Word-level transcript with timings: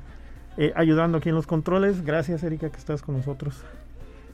eh, 0.57 0.73
ayudando 0.75 1.19
aquí 1.19 1.29
en 1.29 1.35
los 1.35 1.47
controles. 1.47 2.03
Gracias, 2.03 2.43
Erika, 2.43 2.69
que 2.69 2.77
estás 2.77 3.01
con 3.01 3.15
nosotros. 3.15 3.63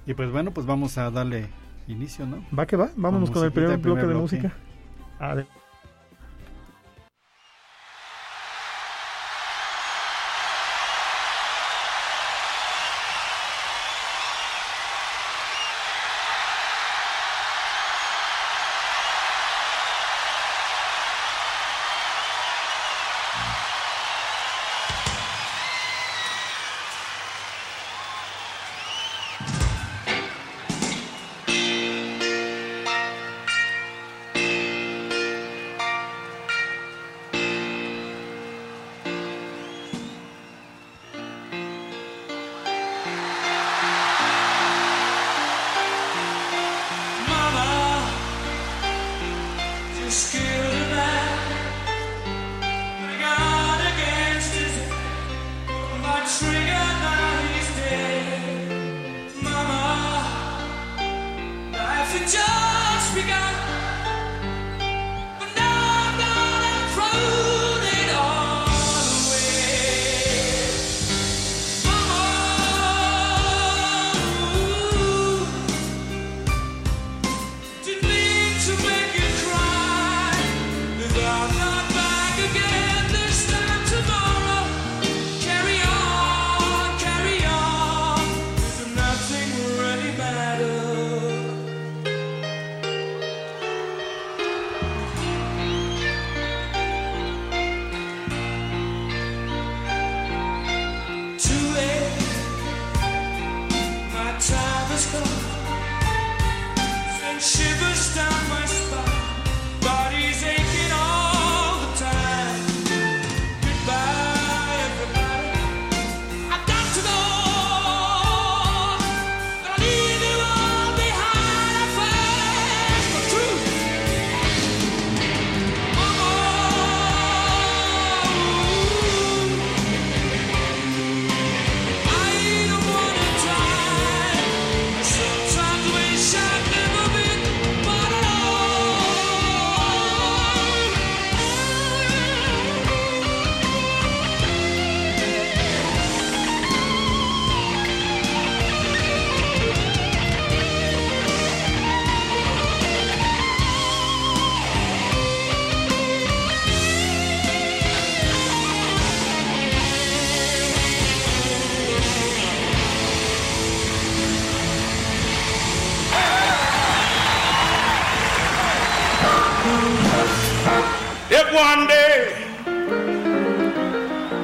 Y 0.08 0.16
pues 0.16 0.32
bueno, 0.32 0.52
pues 0.52 0.66
vamos 0.66 0.98
a 0.98 1.12
darle 1.12 1.50
inicio, 1.88 2.26
¿no? 2.26 2.44
Va 2.58 2.66
que 2.66 2.78
va, 2.78 2.90
vámonos 2.96 3.30
con, 3.30 3.44
el 3.46 3.52
primer, 3.52 3.78
bloque, 3.78 4.08
de 4.08 4.16
música. 4.16 4.54
Adelante. 5.20 5.59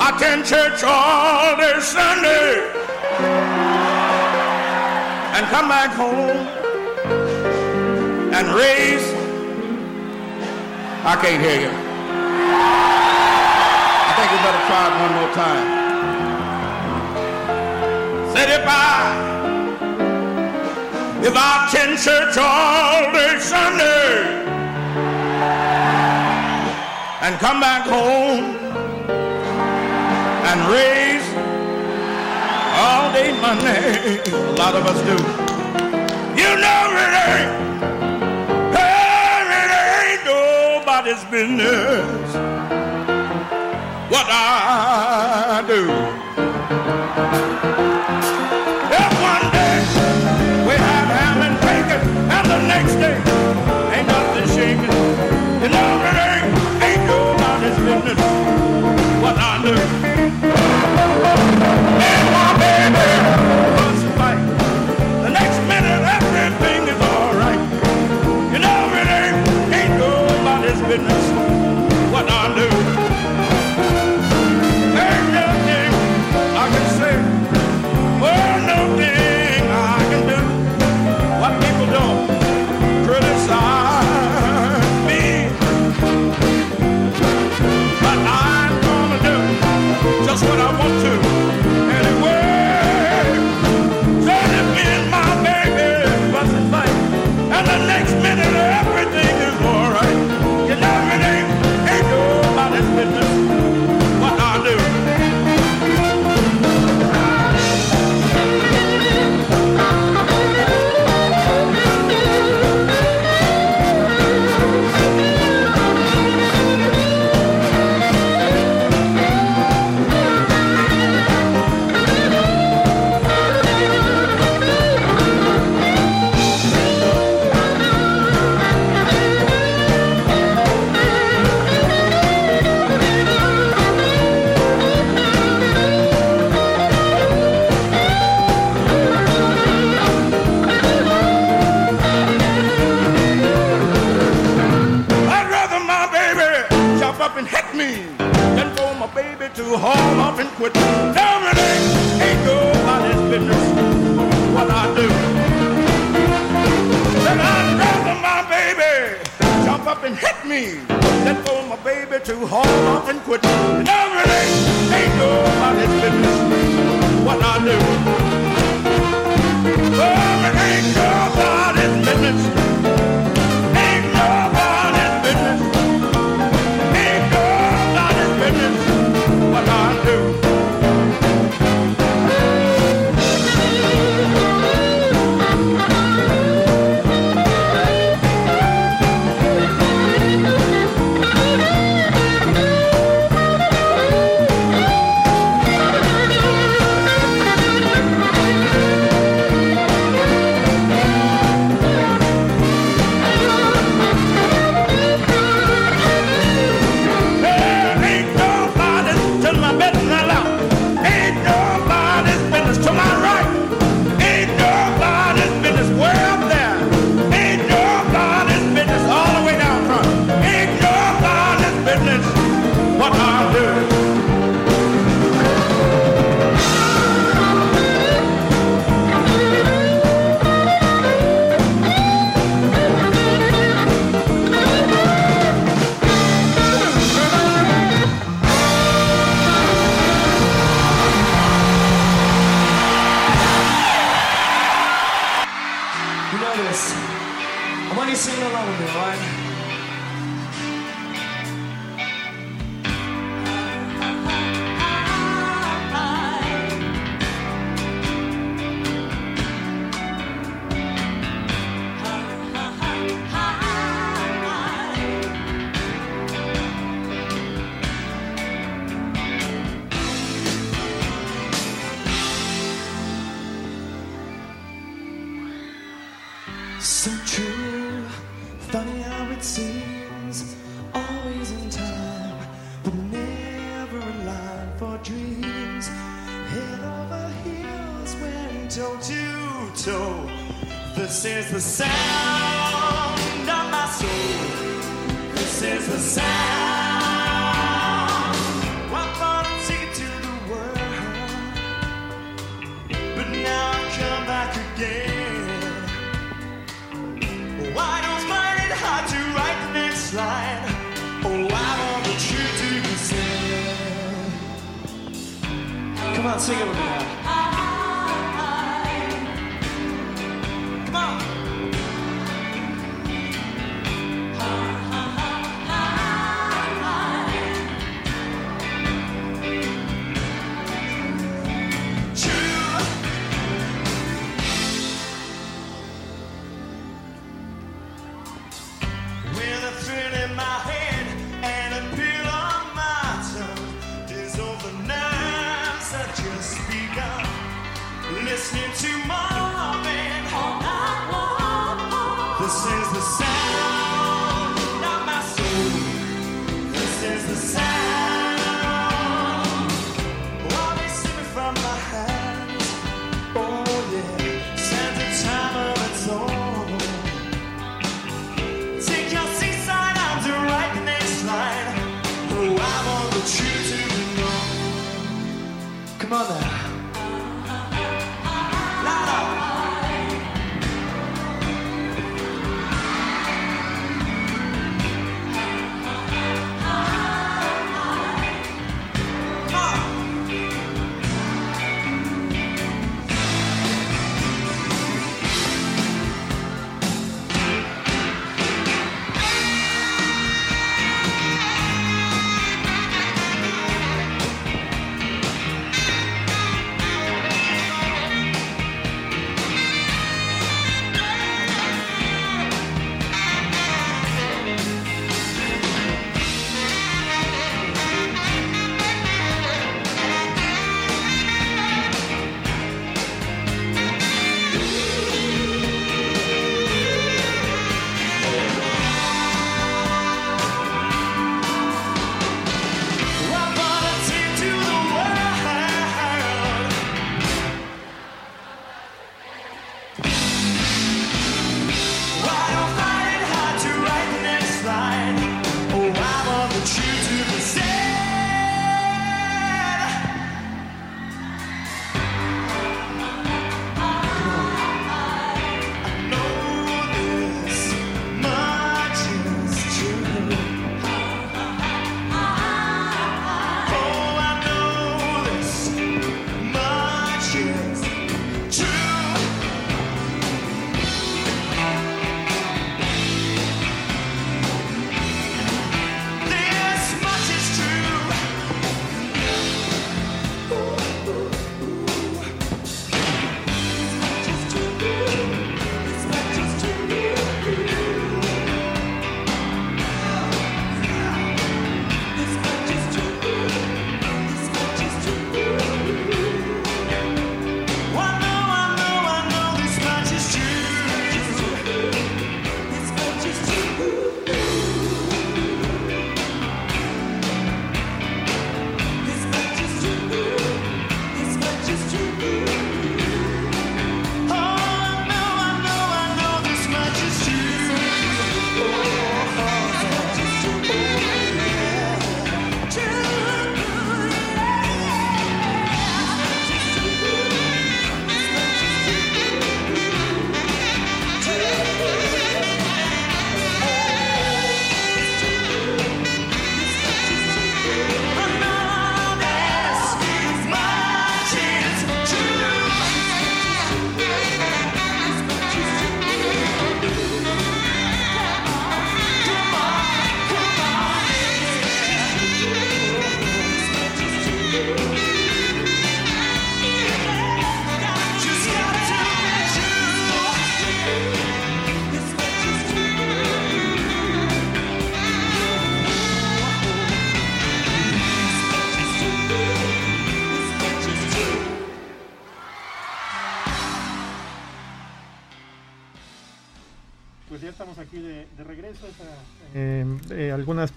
attend 0.09 0.45
church 0.45 0.83
all 0.83 1.57
day 1.57 1.79
Sunday 1.79 2.61
and 5.33 5.45
come 5.47 5.67
back 5.67 5.89
home 5.93 6.37
and 8.35 8.47
raise. 8.53 9.05
I 11.03 11.15
can't 11.21 11.41
hear 11.41 11.59
you. 11.65 11.73
I 14.05 14.11
think 14.15 14.29
you 14.31 14.39
better 14.45 14.63
try 14.69 14.83
it 14.85 14.95
one 15.05 15.13
more 15.17 15.31
time. 15.33 15.67
Said 18.33 18.49
if 18.59 18.65
I, 18.67 18.79
if 21.25 21.35
I 21.35 21.65
attend 21.65 21.97
church 21.97 22.37
all 22.37 23.11
day 23.11 23.39
Sunday 23.39 24.45
and 27.21 27.39
come 27.39 27.59
back 27.59 27.87
home 27.87 28.54
and 30.55 30.71
raise 30.71 31.27
all 32.79 33.11
day 33.11 33.31
money. 33.41 34.19
A 34.31 34.55
lot 34.61 34.73
of 34.75 34.85
us 34.91 34.99
do. 35.09 35.17
You 36.41 36.51
know 36.63 36.81
it 37.03 37.13
ain't, 37.27 37.51
it 39.63 39.69
ain't 39.91 40.23
nobody's 40.25 41.23
business 41.25 42.27
what 44.13 44.27
I 44.29 45.63
do. 45.67 45.81
If 48.99 49.11
one 49.31 49.47
day 49.57 49.77
we 50.67 50.73
have 50.87 51.07
ham 51.17 51.37
and 51.47 51.57
bacon, 51.67 52.01
and 52.35 52.45
the 52.53 52.59
next 52.73 52.95
day 53.03 53.17
ain't 53.95 54.07
nothing 54.07 54.47
shaking, 54.55 54.95
you 55.63 55.69
know 55.75 55.89
it 56.09 56.15
ain't, 56.29 56.47
ain't 56.87 57.03
nobody's 57.13 57.77
business 57.87 58.21
what 59.21 59.35
I 59.37 59.61
do. 59.63 60.04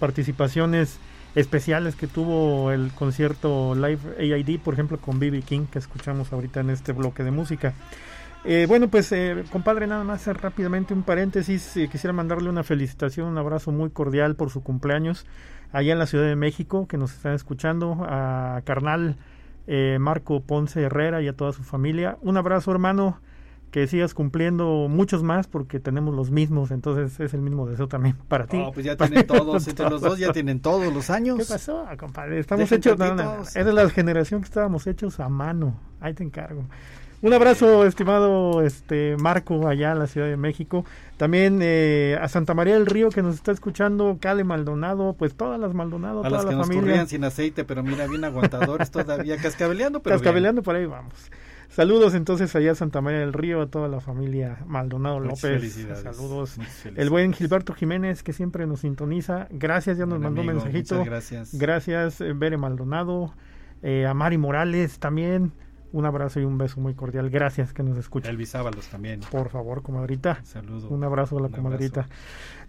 participaciones 0.09 0.97
especiales 1.35 1.95
que 1.95 2.07
tuvo 2.07 2.71
el 2.71 2.91
concierto 2.93 3.75
Live 3.75 3.99
AID, 4.17 4.59
por 4.59 4.73
ejemplo, 4.73 4.97
con 4.97 5.19
BB 5.19 5.43
King, 5.43 5.67
que 5.71 5.77
escuchamos 5.77 6.33
ahorita 6.33 6.61
en 6.61 6.71
este 6.71 6.93
bloque 6.93 7.23
de 7.23 7.29
música. 7.29 7.75
Eh, 8.43 8.65
bueno, 8.67 8.87
pues 8.87 9.11
eh, 9.11 9.43
compadre, 9.51 9.85
nada 9.85 10.03
más 10.03 10.25
rápidamente 10.25 10.95
un 10.95 11.03
paréntesis. 11.03 11.77
Eh, 11.77 11.89
quisiera 11.91 12.11
mandarle 12.11 12.49
una 12.49 12.63
felicitación, 12.63 13.27
un 13.27 13.37
abrazo 13.37 13.71
muy 13.71 13.91
cordial 13.91 14.33
por 14.33 14.49
su 14.49 14.63
cumpleaños 14.63 15.27
allá 15.71 15.93
en 15.93 15.99
la 15.99 16.07
Ciudad 16.07 16.25
de 16.25 16.35
México, 16.35 16.87
que 16.87 16.97
nos 16.97 17.13
están 17.13 17.35
escuchando, 17.35 18.03
a 18.09 18.61
carnal 18.65 19.15
Marco 19.99 20.41
Ponce 20.41 20.81
Herrera 20.81 21.21
y 21.21 21.27
a 21.27 21.33
toda 21.33 21.53
su 21.53 21.61
familia. 21.61 22.17
Un 22.21 22.37
abrazo 22.37 22.71
hermano, 22.71 23.21
que 23.71 23.87
sigas 23.87 24.13
cumpliendo 24.13 24.87
muchos 24.89 25.23
más 25.23 25.47
porque 25.47 25.79
tenemos 25.79 26.15
los 26.15 26.31
mismos, 26.31 26.71
entonces 26.71 27.19
es 27.19 27.33
el 27.33 27.41
mismo 27.41 27.67
deseo 27.67 27.87
también 27.87 28.15
para 28.27 28.47
ti. 28.47 28.61
Oh, 28.63 28.71
pues 28.71 28.85
ya 28.85 28.95
tienen 28.95 29.27
todos, 29.27 29.67
entre 29.67 29.89
los 29.89 30.01
dos 30.01 30.17
ya 30.17 30.31
tienen 30.31 30.59
todos 30.59 30.93
los 30.93 31.09
años. 31.09 31.37
¿Qué 31.37 31.45
pasó, 31.45 31.85
compadre? 31.97 32.39
Estamos 32.39 32.69
Dejen 32.69 32.77
hechos, 32.77 32.97
no, 32.99 33.15
no, 33.15 33.37
no, 33.37 33.43
eres 33.55 33.73
la 33.73 33.89
generación 33.89 34.41
que 34.41 34.45
estábamos 34.45 34.87
hechos 34.87 35.19
a 35.19 35.29
mano. 35.29 35.79
Ahí 35.99 36.13
te 36.13 36.23
encargo. 36.23 36.65
Un 37.21 37.33
abrazo, 37.33 37.85
estimado 37.85 38.61
este 38.61 39.17
Marco, 39.17 39.67
allá 39.67 39.91
en 39.91 39.99
la 39.99 40.07
Ciudad 40.07 40.27
de 40.27 40.37
México. 40.37 40.85
También 41.17 41.59
eh, 41.61 42.17
a 42.21 42.29
Santa 42.29 42.53
María 42.53 42.75
del 42.75 42.85
Río, 42.85 43.09
que 43.09 43.21
nos 43.21 43.35
está 43.35 43.51
escuchando, 43.51 44.17
Cale 44.21 44.45
Maldonado, 44.45 45.13
pues 45.19 45.35
todas 45.35 45.59
las 45.59 45.73
Maldonado, 45.73 46.21
A 46.21 46.29
toda 46.29 46.37
las 46.37 46.45
que 46.45 46.51
la 46.51 46.57
nos 46.59 46.67
familia. 46.67 46.81
corrían 46.91 47.07
sin 47.09 47.25
aceite, 47.25 47.65
pero 47.65 47.83
mira, 47.83 48.07
bien 48.07 48.23
aguantadores 48.23 48.89
todavía, 48.89 49.35
cascabeleando, 49.41 49.99
pero 50.01 50.15
bien. 50.15 50.23
Cascabeleando 50.23 50.63
por 50.63 50.77
ahí 50.77 50.85
vamos. 50.85 51.13
Saludos 51.69 52.15
entonces 52.15 52.55
allá 52.55 52.71
a 52.71 52.75
Santa 52.75 52.99
María 52.99 53.19
del 53.19 53.31
Río, 53.31 53.61
a 53.61 53.67
toda 53.67 53.87
la 53.87 53.99
familia 54.01 54.57
Maldonado 54.65 55.19
Muchas 55.19 55.43
López. 55.43 55.59
felicidades, 55.61 56.01
Saludos. 56.03 56.55
El 56.95 57.09
buen 57.09 57.31
Gilberto 57.31 57.73
Jiménez, 57.73 58.23
que 58.23 58.33
siempre 58.33 58.65
nos 58.65 58.79
sintoniza. 58.81 59.47
Gracias, 59.51 59.97
ya 59.97 60.05
nos 60.05 60.19
Buen 60.19 60.23
mandó 60.33 60.41
un 60.41 60.47
mensajito. 60.47 61.03
gracias. 61.05 61.53
Gracias, 61.57 62.21
eh, 62.21 62.33
Bere 62.33 62.57
Maldonado. 62.57 63.33
Eh, 63.83 64.05
a 64.07 64.13
Mari 64.13 64.37
Morales 64.37 64.99
también. 64.99 65.53
Un 65.91 66.05
abrazo 66.05 66.39
y 66.39 66.43
un 66.43 66.57
beso 66.57 66.79
muy 66.81 66.93
cordial. 66.95 67.29
Gracias 67.29 67.71
que 67.73 67.81
nos 67.81 67.97
escuchan. 67.97 68.31
Elvis 68.31 68.53
Ábalos 68.55 68.87
también. 68.89 69.21
Por 69.31 69.49
favor, 69.49 69.81
comadrita. 69.81 70.39
Saludo. 70.43 70.87
Un 70.89 71.03
abrazo 71.03 71.37
a 71.37 71.41
la 71.41 71.49
comadrita. 71.49 72.01
abrazo. 72.01 72.15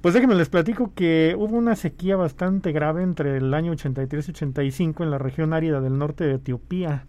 Pues 0.00 0.14
déjenme 0.14 0.34
les 0.36 0.48
platico 0.48 0.92
que 0.94 1.34
hubo 1.38 1.56
una 1.56 1.74
sequía 1.76 2.16
bastante 2.16 2.72
grave 2.72 3.02
entre 3.02 3.36
el 3.38 3.52
año 3.52 3.72
83 3.72 4.28
y 4.28 4.30
85 4.30 5.04
en 5.04 5.10
la 5.10 5.18
región 5.18 5.52
árida 5.52 5.80
del 5.80 5.98
norte 5.98 6.24
de 6.24 6.34
Etiopía. 6.34 7.06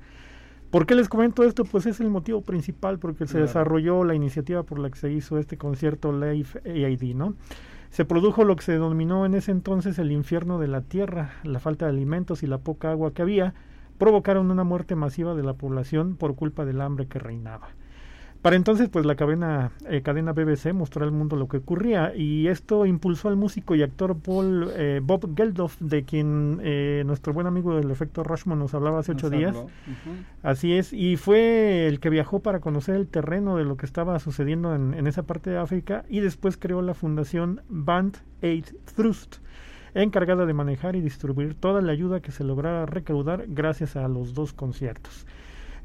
¿Por 0.71 0.85
qué 0.85 0.95
les 0.95 1.09
comento 1.09 1.43
esto? 1.43 1.65
Pues 1.65 1.85
es 1.85 1.99
el 1.99 2.09
motivo 2.09 2.41
principal 2.41 2.97
porque 2.97 3.25
se 3.27 3.33
Claro. 3.33 3.45
desarrolló 3.47 4.03
la 4.05 4.15
iniciativa 4.15 4.63
por 4.63 4.79
la 4.79 4.89
que 4.89 4.97
se 4.97 5.11
hizo 5.11 5.37
este 5.37 5.57
concierto 5.57 6.11
Live 6.13 6.61
AID, 6.65 7.13
¿no? 7.15 7.35
Se 7.89 8.05
produjo 8.05 8.45
lo 8.45 8.55
que 8.55 8.63
se 8.63 8.71
denominó 8.71 9.25
en 9.25 9.33
ese 9.35 9.51
entonces 9.51 9.99
el 9.99 10.13
infierno 10.13 10.59
de 10.59 10.69
la 10.69 10.79
tierra, 10.81 11.33
la 11.43 11.59
falta 11.59 11.85
de 11.85 11.91
alimentos 11.91 12.41
y 12.41 12.47
la 12.47 12.57
poca 12.57 12.89
agua 12.91 13.13
que 13.13 13.21
había 13.21 13.53
provocaron 13.97 14.49
una 14.49 14.63
muerte 14.63 14.95
masiva 14.95 15.35
de 15.35 15.43
la 15.43 15.53
población 15.53 16.15
por 16.15 16.35
culpa 16.35 16.63
del 16.65 16.79
hambre 16.79 17.05
que 17.07 17.19
reinaba. 17.19 17.67
Para 18.41 18.55
entonces, 18.55 18.89
pues 18.89 19.05
la 19.05 19.15
cadena, 19.15 19.71
eh, 19.87 20.01
cadena 20.01 20.33
BBC 20.33 20.73
mostró 20.73 21.03
al 21.03 21.11
mundo 21.11 21.35
lo 21.35 21.47
que 21.47 21.57
ocurría 21.57 22.15
y 22.15 22.47
esto 22.47 22.87
impulsó 22.87 23.29
al 23.29 23.35
músico 23.35 23.75
y 23.75 23.83
actor 23.83 24.17
Paul 24.17 24.71
eh, 24.75 24.99
Bob 25.03 25.35
Geldof, 25.35 25.77
de 25.79 26.03
quien 26.05 26.59
eh, 26.63 27.03
nuestro 27.05 27.33
buen 27.33 27.45
amigo 27.45 27.75
del 27.75 27.91
efecto 27.91 28.23
Rushmore 28.23 28.59
nos 28.59 28.73
hablaba 28.73 28.99
hace 28.99 29.13
Nos 29.13 29.23
ocho 29.23 29.29
días. 29.29 29.55
Así 30.41 30.73
es, 30.73 30.91
y 30.91 31.17
fue 31.17 31.85
el 31.85 31.99
que 31.99 32.09
viajó 32.09 32.39
para 32.39 32.61
conocer 32.61 32.95
el 32.95 33.07
terreno 33.07 33.57
de 33.57 33.63
lo 33.63 33.77
que 33.77 33.85
estaba 33.85 34.17
sucediendo 34.17 34.73
en, 34.73 34.95
en 34.95 35.05
esa 35.05 35.21
parte 35.21 35.51
de 35.51 35.59
África 35.59 36.03
y 36.09 36.19
después 36.21 36.57
creó 36.57 36.81
la 36.81 36.95
fundación 36.95 37.61
Band 37.69 38.17
Aid 38.41 38.65
Trust, 38.95 39.35
encargada 39.93 40.47
de 40.47 40.53
manejar 40.53 40.95
y 40.95 41.01
distribuir 41.01 41.53
toda 41.53 41.79
la 41.81 41.91
ayuda 41.91 42.21
que 42.21 42.31
se 42.31 42.43
lograra 42.43 42.87
recaudar 42.87 43.45
gracias 43.49 43.95
a 43.95 44.07
los 44.07 44.33
dos 44.33 44.51
conciertos. 44.51 45.27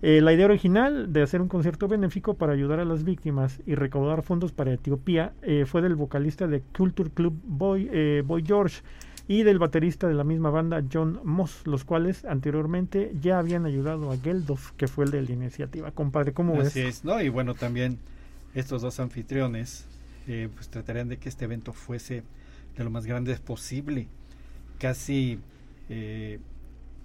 Eh, 0.02 0.20
la 0.20 0.32
idea 0.32 0.46
original 0.46 1.12
de 1.12 1.22
hacer 1.22 1.40
un 1.40 1.48
concierto 1.48 1.88
benéfico 1.88 2.34
para 2.34 2.52
ayudar 2.52 2.80
a 2.80 2.84
las 2.84 3.02
víctimas 3.02 3.60
y 3.66 3.74
recaudar 3.74 4.22
fondos 4.22 4.52
para 4.52 4.72
Etiopía 4.72 5.32
eh, 5.42 5.64
fue 5.66 5.80
del 5.82 5.94
vocalista 5.94 6.46
de 6.46 6.60
Culture 6.76 7.10
Club 7.10 7.34
Boy, 7.44 7.88
eh, 7.92 8.22
Boy 8.24 8.44
George 8.46 8.82
y 9.28 9.42
del 9.42 9.58
baterista 9.58 10.06
de 10.06 10.14
la 10.14 10.24
misma 10.24 10.50
banda 10.50 10.82
John 10.92 11.20
Moss, 11.24 11.62
los 11.66 11.84
cuales 11.84 12.24
anteriormente 12.24 13.12
ya 13.20 13.38
habían 13.38 13.66
ayudado 13.66 14.12
a 14.12 14.16
Geldof, 14.16 14.72
que 14.72 14.86
fue 14.86 15.06
el 15.06 15.10
de 15.10 15.22
la 15.22 15.32
iniciativa. 15.32 15.90
Compadre, 15.90 16.32
¿cómo 16.32 16.60
Así 16.60 16.82
ves? 16.82 16.98
es, 16.98 17.04
¿no? 17.04 17.20
Y 17.20 17.28
bueno, 17.28 17.54
también 17.54 17.98
estos 18.54 18.82
dos 18.82 19.00
anfitriones 19.00 19.86
eh, 20.28 20.48
pues 20.54 20.68
tratarían 20.68 21.08
de 21.08 21.18
que 21.18 21.28
este 21.28 21.44
evento 21.44 21.72
fuese 21.72 22.22
de 22.76 22.84
lo 22.84 22.90
más 22.90 23.06
grande 23.06 23.34
posible. 23.36 24.08
Casi, 24.78 25.40
eh, 25.88 26.38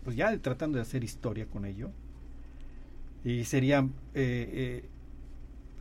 pues 0.04 0.15
ya 0.15 0.38
tratando 0.38 0.77
de 0.77 0.84
hacer 0.84 1.04
historia 1.04 1.45
con 1.45 1.65
ello. 1.65 1.89
Y 3.24 3.44
sería, 3.46 3.80
eh, 4.14 4.50
eh, 4.54 4.86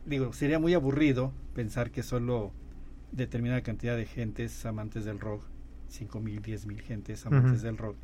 digo, 0.05 0.33
sería 0.33 0.59
muy 0.59 0.73
aburrido 0.73 1.31
pensar 1.55 1.91
que 1.91 2.03
solo 2.03 2.51
determinada 3.11 3.61
cantidad 3.61 3.97
de 3.97 4.05
gentes 4.05 4.65
amantes 4.65 5.05
del 5.05 5.19
rock, 5.19 5.43
5 5.89 6.19
mil, 6.19 6.41
10 6.41 6.65
mil 6.67 6.81
gentes 6.81 7.25
amantes 7.25 7.61
del 7.61 7.77
rock, 7.77 7.95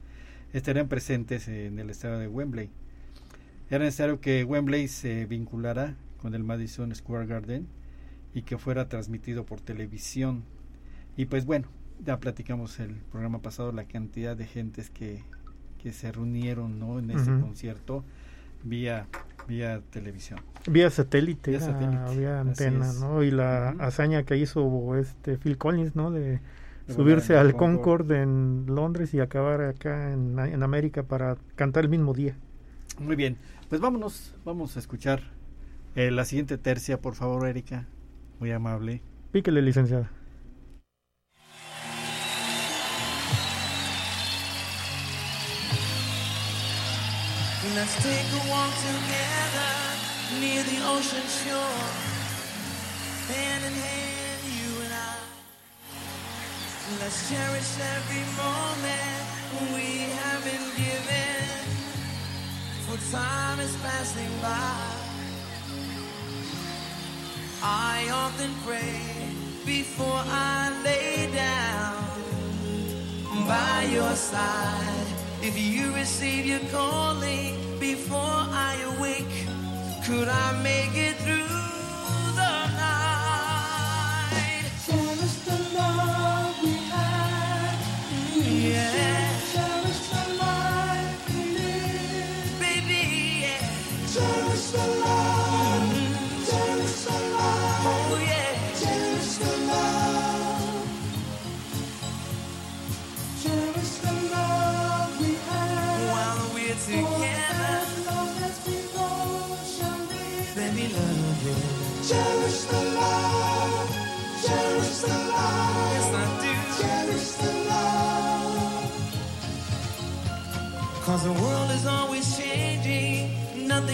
estarían 0.54 0.88
presentes 0.88 1.47
en 1.47 1.80
el 1.80 1.89
estadio 1.89 2.17
de 2.17 2.28
Wembley. 2.28 2.69
Era 3.69 3.84
necesario 3.84 4.19
que 4.21 4.43
Wembley 4.43 4.88
se 4.88 5.26
vinculara 5.26 5.95
con 6.21 6.34
el 6.34 6.43
Madison 6.43 6.93
Square 6.93 7.28
Garden 7.28 7.67
y 8.34 8.41
que 8.41 8.58
fuera 8.58 8.88
transmitido 8.88 9.45
por 9.45 9.62
televisión. 9.62 10.43
Y 11.15 11.26
pues 11.26 11.45
bueno, 11.45 11.67
ya 12.06 12.19
platicamos 12.19 12.80
el 12.80 12.95
programa 13.12 13.41
pasado 13.41 13.71
la 13.71 13.86
cantidad 13.86 14.36
de 14.36 14.45
gentes 14.45 14.89
que, 14.89 15.23
que 15.82 15.93
se 15.93 16.12
reunieron 16.12 16.80
¿no? 16.80 17.00
en 17.00 17.12
ese 17.12 17.32
concierto 17.39 18.04
vía, 18.63 19.08
vía 19.47 19.81
televisión. 19.89 20.39
Vía 20.69 20.89
satélite, 20.89 21.51
Vía 21.51 21.60
satélite, 21.60 22.15
vía 22.17 22.39
antena. 22.41 22.91
¿no? 22.93 23.23
Y 23.23 23.31
la 23.31 23.69
hazaña 23.79 24.23
que 24.23 24.38
hizo 24.38 24.95
este 24.95 25.38
Phil 25.38 25.57
Collins, 25.57 25.95
¿no? 25.95 26.12
De 26.12 26.39
De 26.88 26.93
subirse 26.93 27.38
al. 27.38 27.55
Concorde 27.55 28.21
en 28.21 28.65
Londres 28.67 29.13
y 29.13 29.19
acabar 29.19 29.62
acá 29.62 30.12
en, 30.12 30.38
en 30.38 30.63
América 30.63 31.03
para 31.03 31.38
cantar 31.55 31.86
el 31.86 31.89
mismo 31.89 32.13
día. 32.13 32.36
Muy 32.99 33.15
bien, 33.15 33.38
pues 33.69 33.79
vámonos, 33.81 34.36
vamos 34.43 34.75
a 34.75 34.79
escuchar 34.79 35.21
eh, 35.95 36.12
la 36.12 36.25
siguiente 36.25 36.57
tercia, 36.57 36.99
por 36.99 37.15
favor, 37.15 37.47
Erika. 37.47 37.86
Muy 38.39 38.51
amable. 38.51 39.01
Píquele, 39.31 39.62
licenciada. 39.62 40.12
Let's 47.77 48.01
take 48.01 48.25
a 48.33 48.49
walk 48.49 48.73
together 48.73 49.73
near 50.39 50.63
the 50.63 50.79
ocean 50.87 51.27
shore. 51.39 51.85
Hand 53.29 53.65
in 53.69 53.73
hand, 53.85 54.41
you 54.57 54.81
and 54.81 54.93
I. 54.93 55.15
Let's 56.99 57.29
cherish 57.29 57.77
every 57.95 58.25
moment 58.33 59.21
we 59.75 60.09
have 60.09 60.43
been 60.43 60.67
given. 60.73 61.45
For 62.87 62.97
time 63.15 63.59
is 63.59 63.75
passing 63.83 64.33
by. 64.41 64.81
I 67.61 68.09
often 68.11 68.55
pray 68.65 69.03
before 69.67 70.23
I 70.25 70.81
lay 70.83 71.29
down 71.31 71.93
by 73.47 73.83
your 73.83 74.15
side. 74.15 75.16
If 75.41 75.58
you 75.58 75.93
receive 75.93 76.45
your 76.47 76.60
calling 76.71 77.56
before 77.80 78.19
I 78.19 78.76
awake, 78.97 79.47
could 80.06 80.28
I 80.28 80.62
make 80.63 80.95
it 80.95 81.15
through 81.17 81.47
the 82.36 82.67
night? 82.84 84.65
Cherish 84.86 85.36
the 85.45 85.58
love 85.78 86.63
we 86.63 86.71
had. 86.89 87.78
Yeah. 88.36 89.16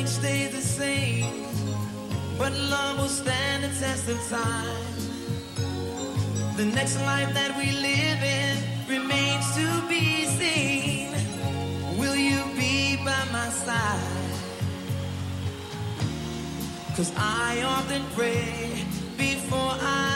Nothing 0.04 0.22
stays 0.22 0.52
the 0.52 0.62
same. 0.62 1.48
But 2.38 2.52
love 2.52 2.98
will 2.98 3.08
stand 3.08 3.64
the 3.64 3.70
test 3.80 4.10
of 4.10 4.20
time. 4.28 4.76
The 6.58 6.66
next 6.66 7.00
life 7.02 7.34
that 7.34 7.58
we 7.58 7.72
live 7.72 8.22
in 8.22 8.58
remains 8.90 9.56
to 9.56 9.88
be 9.88 10.26
seen. 10.26 11.12
Will 11.98 12.18
you 12.18 12.44
be 12.58 12.98
by 12.98 13.24
my 13.32 13.48
side? 13.50 14.34
Cause 16.98 17.14
I 17.16 17.64
often 17.64 18.04
pray 18.14 18.86
before 19.18 19.78
I 19.80 20.13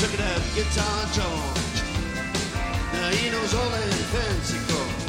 Took 0.00 0.14
it 0.14 0.20
out, 0.20 0.40
guitar 0.54 1.04
George. 1.12 1.78
Now 2.94 3.10
he 3.10 3.28
knows 3.28 3.52
all 3.52 3.68
that 3.68 3.92
fancy 4.08 4.56
chords. 4.64 5.04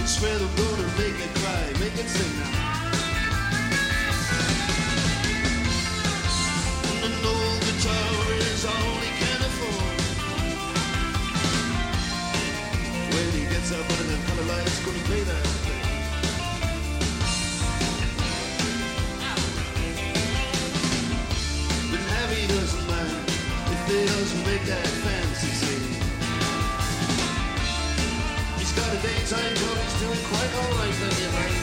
It's 0.00 0.16
where 0.22 0.32
I'm 0.32 0.56
gonna 0.56 0.88
make 0.96 1.20
it 1.20 1.34
cry, 1.36 1.64
make 1.78 1.92
it 2.00 2.08
sing 2.08 2.32
now. 2.40 2.72
And 7.04 7.12
an 7.12 7.26
old 7.26 7.60
guitar 7.60 8.32
is 8.40 8.64
all 8.64 8.96
he 9.04 9.10
can 9.20 9.40
afford. 9.48 10.00
When 13.12 13.28
he 13.36 13.44
gets 13.52 13.70
up 13.70 13.84
under 13.84 14.16
the 14.16 14.18
color 14.28 14.46
lights, 14.48 14.80
gonna 14.82 15.04
play 15.10 15.20
that 15.24 15.61
he 23.92 24.06
doesn't 24.06 24.46
make 24.46 24.64
that 24.64 24.86
fancy 25.04 25.52
scene. 25.60 25.96
He's 28.58 28.72
got 28.72 28.88
a 28.88 28.98
daytime 29.04 29.54
job, 29.60 29.76
he's 29.84 29.96
doing 30.00 30.24
quite 30.32 30.52
alright 30.60 30.96
then 31.00 31.14
you 31.20 31.30
think. 31.36 31.56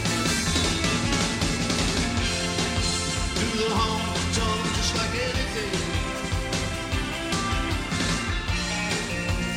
Do 3.39 3.47
the 3.61 3.69
honky 3.79 4.23
tonk 4.37 4.61
just 4.77 4.93
like 4.99 5.15
anything. 5.29 5.73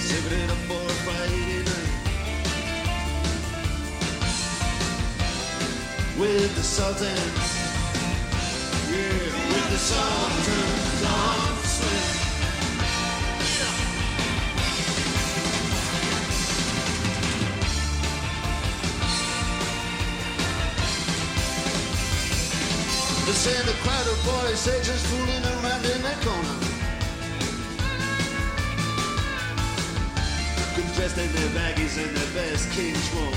Saving 0.08 0.38
it 0.40 0.50
up 0.50 0.62
for 0.68 0.84
Friday 1.04 1.60
night. 1.68 1.92
With 6.18 6.52
the 6.56 6.62
Sultan. 6.62 7.32
Yeah, 8.88 9.28
with 9.52 9.66
the 9.72 9.78
Sultans 9.78 10.91
The 23.24 23.32
Santa 23.32 23.72
Crowder 23.84 24.18
boys, 24.24 24.64
they 24.64 24.78
just 24.82 25.06
fooling 25.06 25.44
around 25.44 25.84
in 25.86 26.02
that 26.02 26.20
corner. 26.26 26.58
Good 30.74 30.92
dressed 30.94 31.18
in 31.18 31.30
their 31.32 31.50
baggies 31.54 32.02
and 32.02 32.16
their 32.16 32.30
best 32.34 32.68
King's 32.72 33.08
Roll. 33.14 33.30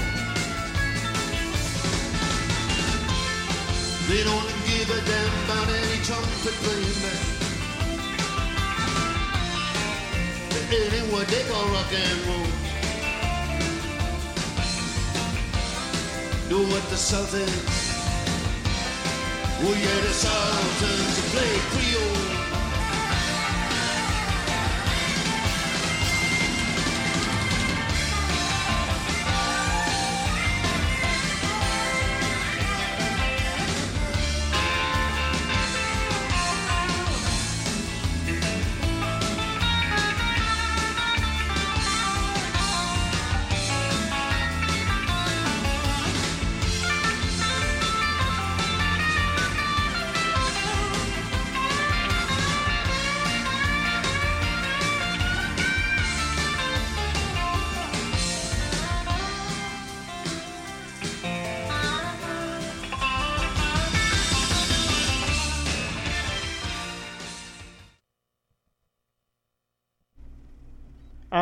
They 4.10 4.24
don't 4.24 4.50
give 4.66 4.90
a 4.90 5.02
damn 5.06 5.34
about 5.46 5.70
any 5.70 6.02
trumpet 6.04 6.56
playing 6.66 7.00
band. 7.06 7.36
It 10.72 10.94
ain't 10.94 11.14
what 11.14 11.28
they 11.28 11.44
call 11.44 11.68
rock 11.70 11.94
and 11.94 12.26
roll. 12.26 12.50
Know 16.50 16.64
what 16.74 16.84
the 16.90 16.98
Sultans 16.98 17.85
well, 19.62 19.74
yeah, 19.74 20.02
that 20.02 20.14
sounds 20.14 21.16
to 21.16 21.22
play 21.32 21.54
Creole. 21.72 22.45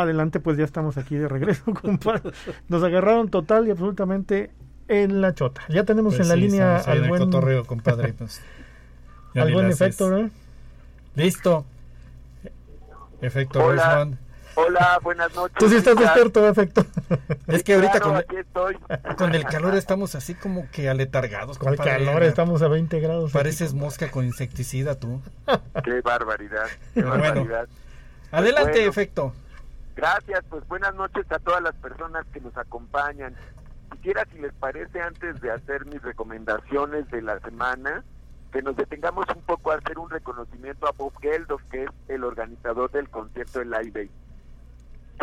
Adelante, 0.04 0.40
pues 0.40 0.58
ya 0.58 0.64
estamos 0.64 0.98
aquí 0.98 1.16
de 1.16 1.28
regreso, 1.28 1.64
compadre. 1.82 2.32
Nos 2.70 2.84
agarraron 2.84 3.30
total 3.30 3.68
y 3.68 3.72
absolutamente 3.72 4.52
en 4.88 5.22
la 5.22 5.34
chota. 5.34 5.62
Ya 5.70 5.84
tenemos 5.86 6.16
Pues 6.16 6.22
en 6.22 6.28
la 6.30 6.36
sí, 6.36 6.42
línea 6.42 6.78
al 6.78 6.98
el 7.04 7.08
buen, 7.10 7.24
cotorreo, 7.26 7.66
compadre. 7.66 8.14
Pues, 8.14 8.42
al 9.36 9.52
buen 9.54 9.70
efecto, 9.70 10.10
¿no? 10.10 10.30
Listo. 11.16 11.66
Efecto 13.22 13.64
Hola. 13.64 13.90
Richmond. 13.90 14.18
Hola, 14.56 15.00
buenas 15.02 15.34
noches. 15.34 15.58
Tú 15.58 15.68
sí 15.68 15.76
estás 15.78 15.96
despierto, 15.96 16.48
efecto. 16.48 16.86
Es 17.48 17.64
que 17.64 17.74
ahorita 17.74 17.94
Claro, 17.94 18.06
con, 18.08 18.16
aquí 18.18 18.36
estoy. 18.36 18.78
con 19.18 19.34
el 19.34 19.46
calor 19.46 19.74
estamos 19.76 20.14
así 20.14 20.36
como 20.36 20.70
que 20.72 20.90
aletargados. 20.90 21.58
Con 21.58 21.74
el 21.74 21.80
calor, 21.80 22.22
estamos 22.22 22.62
a 22.62 22.68
20 22.68 23.00
grados. 23.00 23.26
aquí. 23.26 23.34
Pareces 23.34 23.74
mosca 23.74 24.12
con 24.12 24.26
insecticida 24.26 25.00
tú. 25.00 25.22
Qué 25.84 26.02
barbaridad, 26.02 26.66
qué 26.94 27.02
Bueno. 27.04 27.24
barbaridad. 27.24 27.68
Adelante, 28.32 28.72
Bueno. 28.74 28.90
efecto. 28.90 29.34
Gracias, 29.96 30.44
pues 30.50 30.68
buenas 30.68 30.96
noches 30.96 31.26
a 31.32 31.40
todas 31.40 31.62
las 31.62 31.76
personas 31.76 32.26
que 32.34 32.42
nos 32.42 32.58
acompañan. 32.58 33.36
Quisiera, 33.92 34.26
si 34.32 34.40
les 34.40 34.54
parece, 34.54 35.02
antes 35.02 35.40
de 35.40 35.52
hacer 35.52 35.86
mis 35.86 36.02
recomendaciones 36.02 37.10
de 37.12 37.22
la 37.22 37.40
semana, 37.42 38.04
que 38.52 38.62
nos 38.64 38.76
detengamos 38.76 39.26
un 39.36 39.42
poco 39.44 39.72
a 39.72 39.76
hacer 39.76 40.00
un 40.00 40.10
reconocimiento 40.10 40.88
a 40.88 40.92
Bob 40.92 41.14
Geldof, 41.22 41.62
que 41.70 41.84
es 41.84 41.90
el 42.08 42.24
organizador 42.24 42.92
del 42.92 43.10
concierto 43.10 43.60
de 43.60 43.66
Live 43.66 44.02
Aid. 44.02 44.12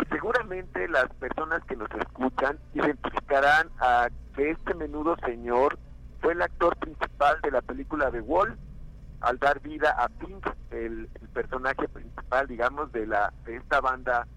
Seguramente 0.09 0.87
las 0.87 1.09
personas 1.15 1.63
que 1.65 1.75
nos 1.75 1.89
escuchan 1.91 2.57
identificarán 2.73 3.69
a 3.79 4.07
que 4.35 4.51
este 4.51 4.73
menudo 4.73 5.15
señor 5.25 5.77
fue 6.21 6.33
el 6.33 6.41
actor 6.41 6.77
principal 6.77 7.39
de 7.41 7.51
la 7.51 7.61
película 7.61 8.09
The 8.09 8.21
Wall 8.21 8.57
al 9.19 9.37
dar 9.37 9.59
vida 9.59 9.91
a 9.97 10.07
Pink, 10.07 10.47
el, 10.71 11.09
el 11.21 11.29
personaje 11.29 11.87
principal, 11.89 12.47
digamos, 12.47 12.91
de 12.91 13.05
la 13.05 13.33
de 13.45 13.57
esta 13.57 13.81
banda 13.81 14.27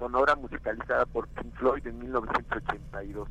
sonora 0.00 0.34
musicalizada 0.34 1.06
por 1.06 1.28
Pink 1.28 1.54
Floyd 1.54 1.86
en 1.86 2.00
1982. 2.00 3.28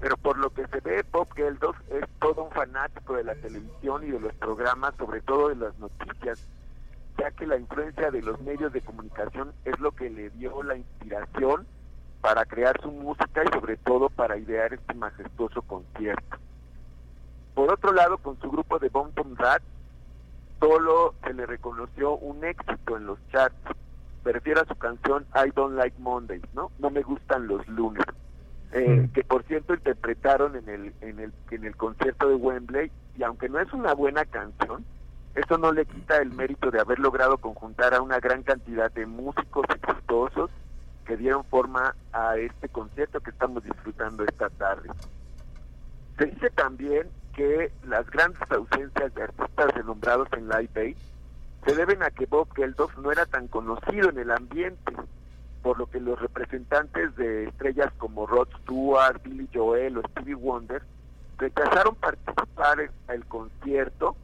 Pero 0.00 0.16
por 0.16 0.38
lo 0.38 0.50
que 0.50 0.66
se 0.68 0.80
ve, 0.80 1.04
Bob 1.12 1.28
Geldof 1.34 1.76
es 1.90 2.08
todo 2.20 2.44
un 2.44 2.50
fanático 2.52 3.14
de 3.14 3.24
la 3.24 3.34
televisión 3.34 4.02
y 4.04 4.10
de 4.10 4.20
los 4.20 4.34
programas, 4.34 4.94
sobre 4.96 5.20
todo 5.20 5.50
de 5.50 5.56
las 5.56 5.78
noticias, 5.78 6.48
ya 7.18 7.30
que 7.32 7.46
la 7.46 7.58
influencia 7.58 8.10
de 8.10 8.22
los 8.22 8.40
medios 8.40 8.72
de 8.72 8.80
comunicación 8.80 9.52
es 9.64 9.78
lo 9.78 9.92
que 9.92 10.08
le 10.08 10.30
dio 10.30 10.62
la 10.62 10.76
inspiración 10.76 11.66
para 12.22 12.46
crear 12.46 12.80
su 12.80 12.90
música 12.90 13.42
y 13.44 13.52
sobre 13.52 13.76
todo 13.76 14.08
para 14.08 14.38
idear 14.38 14.72
este 14.72 14.94
majestuoso 14.94 15.62
concierto. 15.62 16.38
Por 17.54 17.70
otro 17.72 17.92
lado, 17.92 18.16
con 18.18 18.40
su 18.40 18.50
grupo 18.50 18.78
de 18.78 18.88
Bonton 18.88 19.36
Rat, 19.36 19.62
solo 20.58 21.14
se 21.22 21.34
le 21.34 21.44
reconoció 21.44 22.16
un 22.16 22.44
éxito 22.44 22.96
en 22.96 23.06
los 23.06 23.18
charts. 23.30 23.56
Me 24.24 24.32
refiero 24.32 24.60
a 24.60 24.66
su 24.66 24.74
canción 24.76 25.26
I 25.34 25.50
Don't 25.54 25.76
Like 25.76 25.98
Mondays, 25.98 26.42
¿no? 26.54 26.70
No 26.78 26.90
me 26.90 27.02
gustan 27.02 27.46
los 27.46 27.66
lunes. 27.68 28.04
Eh, 28.72 29.08
que 29.12 29.22
por 29.22 29.42
cierto 29.44 29.74
interpretaron 29.74 30.56
en 30.56 30.68
el, 30.68 30.94
en 31.02 31.20
el 31.20 31.32
en 31.50 31.64
el 31.64 31.76
concierto 31.76 32.26
de 32.28 32.36
Wembley 32.36 32.90
y 33.18 33.22
aunque 33.22 33.50
no 33.50 33.60
es 33.60 33.70
una 33.74 33.92
buena 33.92 34.24
canción, 34.24 34.82
eso 35.34 35.58
no 35.58 35.72
le 35.72 35.84
quita 35.84 36.16
el 36.18 36.30
mérito 36.32 36.70
de 36.70 36.80
haber 36.80 36.98
logrado 36.98 37.36
conjuntar 37.36 37.92
a 37.92 38.00
una 38.00 38.18
gran 38.18 38.42
cantidad 38.42 38.90
de 38.90 39.04
músicos 39.04 39.66
exitosos 39.68 40.50
que 41.04 41.16
dieron 41.16 41.44
forma 41.44 41.94
a 42.12 42.36
este 42.36 42.68
concierto 42.68 43.20
que 43.20 43.30
estamos 43.30 43.62
disfrutando 43.64 44.24
esta 44.24 44.48
tarde. 44.50 44.88
Se 46.16 46.26
dice 46.26 46.50
también 46.50 47.08
que 47.34 47.72
las 47.84 48.08
grandes 48.10 48.50
ausencias 48.50 49.14
de 49.14 49.22
artistas 49.22 49.74
renombrados 49.74 50.28
en 50.32 50.48
Live 50.48 50.70
Aid 50.76 50.96
se 51.64 51.74
deben 51.74 52.02
a 52.02 52.10
que 52.10 52.26
Bob 52.26 52.52
Geldof 52.54 52.96
no 52.98 53.12
era 53.12 53.26
tan 53.26 53.48
conocido 53.48 54.10
en 54.10 54.18
el 54.18 54.30
ambiente, 54.30 54.92
por 55.62 55.78
lo 55.78 55.86
que 55.86 56.00
los 56.00 56.20
representantes 56.20 57.14
de 57.16 57.44
estrellas 57.44 57.92
como 57.98 58.26
Rod 58.26 58.48
Stewart, 58.62 59.22
Billy 59.22 59.48
Joel 59.54 59.98
o 59.98 60.02
Stevie 60.08 60.34
Wonder 60.34 60.82
rechazaron 61.38 61.94
participar 61.94 62.80
en 62.80 62.90
el 63.08 63.24
concierto 63.26 64.16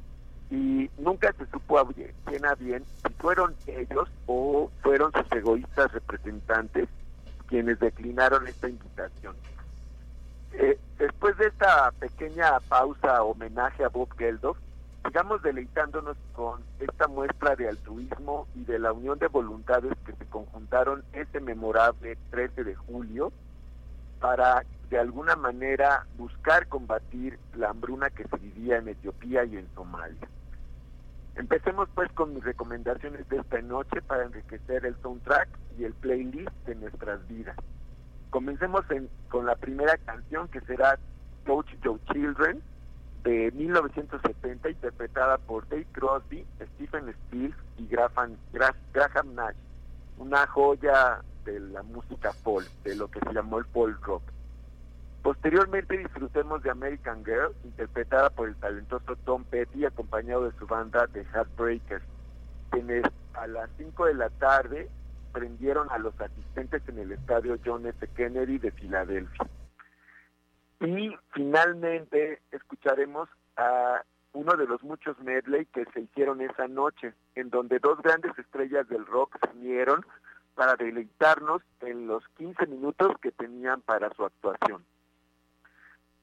y 0.51 0.90
nunca 0.98 1.33
se 1.35 1.46
supo 1.46 1.85
bien 1.85 2.44
a 2.46 2.55
bien 2.55 2.85
si 2.85 3.12
fueron 3.14 3.55
ellos 3.66 4.09
o 4.27 4.70
fueron 4.83 5.12
sus 5.12 5.31
egoístas 5.33 5.92
representantes 5.92 6.88
quienes 7.48 7.79
declinaron 7.79 8.46
esta 8.46 8.68
invitación. 8.68 9.37
Eh, 10.53 10.79
después 10.98 11.37
de 11.38 11.46
esta 11.46 11.92
pequeña 11.98 12.59
pausa 12.68 13.22
homenaje 13.22 13.85
a 13.85 13.88
Bob 13.88 14.09
Geldof, 14.16 14.57
sigamos 15.05 15.43
deleitándonos 15.43 16.17
con 16.35 16.63
esta 16.81 17.09
muestra 17.09 17.57
de 17.57 17.69
altruismo 17.69 18.47
y 18.55 18.65
de 18.65 18.79
la 18.79 18.93
unión 18.93 19.19
de 19.19 19.29
voluntades 19.29 19.93
que 20.05 20.13
se 20.13 20.27
conjuntaron 20.27 21.03
ese 21.13 21.41
memorable 21.41 22.17
13 22.31 22.65
de 22.65 22.75
julio 22.75 23.33
para 24.21 24.65
de 24.91 24.99
alguna 24.99 25.37
manera 25.37 26.07
buscar 26.17 26.67
combatir 26.69 27.39
la 27.55 27.71
hambruna 27.71 28.11
que 28.11 28.25
se 28.25 28.37
vivía 28.37 28.79
en 28.79 28.89
Etiopía 28.89 29.45
y 29.45 29.57
en 29.57 29.69
Somalia. 29.75 30.29
Empecemos 31.37 31.89
pues 31.95 32.11
con 32.13 32.35
mis 32.35 32.43
recomendaciones 32.43 33.29
de 33.29 33.37
esta 33.39 33.61
noche 33.63 34.03
para 34.03 34.25
enriquecer 34.25 34.85
el 34.87 34.97
soundtrack 35.03 35.49
y 35.79 35.85
el 35.85 35.93
playlist 35.95 36.51
de 36.67 36.75
nuestras 36.75 37.27
vidas. 37.29 37.57
Comencemos 38.31 38.85
en- 38.91 39.09
con 39.29 39.47
la 39.47 39.55
primera 39.55 39.97
canción 39.99 40.49
que 40.49 40.61
será 40.63 40.99
Touch 41.45 41.69
Your 41.83 42.01
Children 42.13 42.61
de 43.25 43.51
1970 43.53 44.71
interpretada 44.71 45.39
por 45.39 45.69
Dave 45.69 45.87
Crosby, 45.93 46.45
Stephen 46.75 47.13
Stills 47.27 47.55
y 47.77 47.87
Graham, 47.89 48.37
Gra- 48.53 48.75
Graham 48.93 49.35
Nash, 49.35 49.57
una 50.19 50.47
joya 50.47 51.21
de 51.45 51.61
la 51.61 51.83
música 51.83 52.33
folk, 52.33 52.67
de 52.85 52.95
lo 52.97 53.09
que 53.09 53.21
se 53.21 53.33
llamó 53.33 53.59
el 53.59 53.65
folk 53.67 54.05
rock. 54.07 54.23
Posteriormente 55.23 55.99
disfrutemos 55.99 56.63
de 56.63 56.71
American 56.71 57.25
Girl, 57.25 57.53
interpretada 57.65 58.31
por 58.31 58.49
el 58.49 58.55
talentoso 58.57 59.17
Tom 59.25 59.45
Petty, 59.45 59.85
acompañado 59.85 60.45
de 60.45 60.57
su 60.59 60.67
banda 60.67 61.07
The 61.13 61.25
Heartbreakers, 61.33 62.05
quienes 62.71 63.05
a 63.35 63.47
las 63.47 63.69
5 63.79 64.07
de 64.07 64.15
la 64.15 64.31
tarde 64.31 64.89
prendieron 65.33 65.91
a 65.91 65.99
los 65.99 66.19
asistentes 66.21 66.83
en 66.89 66.99
el 67.01 67.13
estadio 67.13 67.59
John 67.65 67.87
F. 67.87 68.07
Kennedy 68.17 68.59
de 68.59 68.71
Filadelfia. 68.71 69.47
Y 70.81 71.17
finalmente 71.33 72.41
escucharemos 72.53 73.29
a 73.57 74.03
uno 74.33 74.57
de 74.57 74.67
los 74.67 74.83
muchos 74.83 75.19
medley 75.21 75.67
que 75.67 75.85
se 75.87 76.01
hicieron 76.01 76.41
esa 76.41 76.69
noche, 76.69 77.14
en 77.35 77.51
donde 77.51 77.79
dos 77.79 78.01
grandes 78.03 78.38
estrellas 78.38 78.88
del 78.88 79.05
rock 79.07 79.37
se 79.41 79.57
unieron 79.57 80.05
para 80.55 80.77
deleitarnos 80.77 81.62
en 81.81 82.07
los 82.07 82.27
15 82.37 82.67
minutos 82.67 83.17
que 83.21 83.33
tenían 83.33 83.81
para 83.81 84.11
su 84.14 84.25
actuación. 84.25 84.85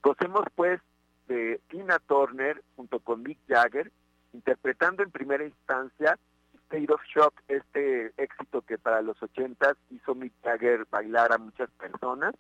Gocemos 0.02 0.44
pues 0.56 0.80
de 1.28 1.60
Tina 1.70 2.00
Turner 2.00 2.62
junto 2.76 3.00
con 3.00 3.24
Mick 3.24 3.40
Jagger, 3.48 3.92
interpretando 4.34 5.04
en 5.04 5.12
primera 5.12 5.44
instancia 5.44 6.18
State 6.66 6.94
of 6.94 7.02
Shock, 7.04 7.34
este 7.48 8.14
éxito 8.18 8.62
que 8.62 8.78
para 8.78 9.02
los 9.02 9.22
80 9.22 9.76
hizo 9.92 10.16
Mick 10.16 10.34
Jagger 10.44 10.86
bailar 10.90 11.32
a 11.32 11.38
muchas 11.38 11.70
personas, 11.72 12.34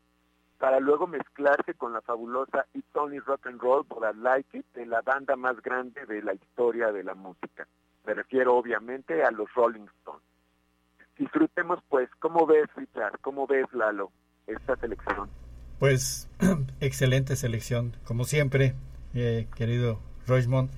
para 0.58 0.80
luego 0.80 1.08
mezclarse 1.08 1.74
con 1.74 1.94
la 1.94 2.02
fabulosa 2.02 2.66
It's 2.74 2.96
Only 2.96 3.20
Rock 3.20 3.48
and 3.48 3.62
Roll 3.62 3.86
But 3.88 4.04
I 4.04 4.18
Like 4.18 4.58
It 4.58 4.66
de 4.74 4.86
la 4.86 5.02
banda 5.02 5.36
más 5.36 5.62
grande 5.62 6.06
de 6.06 6.22
la 6.22 6.34
historia 6.34 6.92
de 6.92 7.04
la 7.04 7.14
música. 7.14 7.68
Me 8.06 8.14
refiero 8.14 8.56
obviamente 8.56 9.24
a 9.24 9.32
los 9.32 9.52
Rolling 9.54 9.88
Stones. 10.00 10.24
Disfrutemos 11.18 11.80
pues, 11.90 12.10
¿cómo 12.20 12.46
ves 12.46 12.68
Richard? 12.76 13.20
¿Cómo 13.22 13.48
ves 13.48 13.66
Lalo 13.74 14.12
esta 14.48 14.76
selección? 14.78 15.30
Pues 15.80 16.30
excelente 16.80 17.36
selección, 17.36 17.96
como 18.06 18.24
siempre, 18.26 18.76
eh, 19.14 19.48
querido 19.56 20.00
Rochmond. 20.28 20.70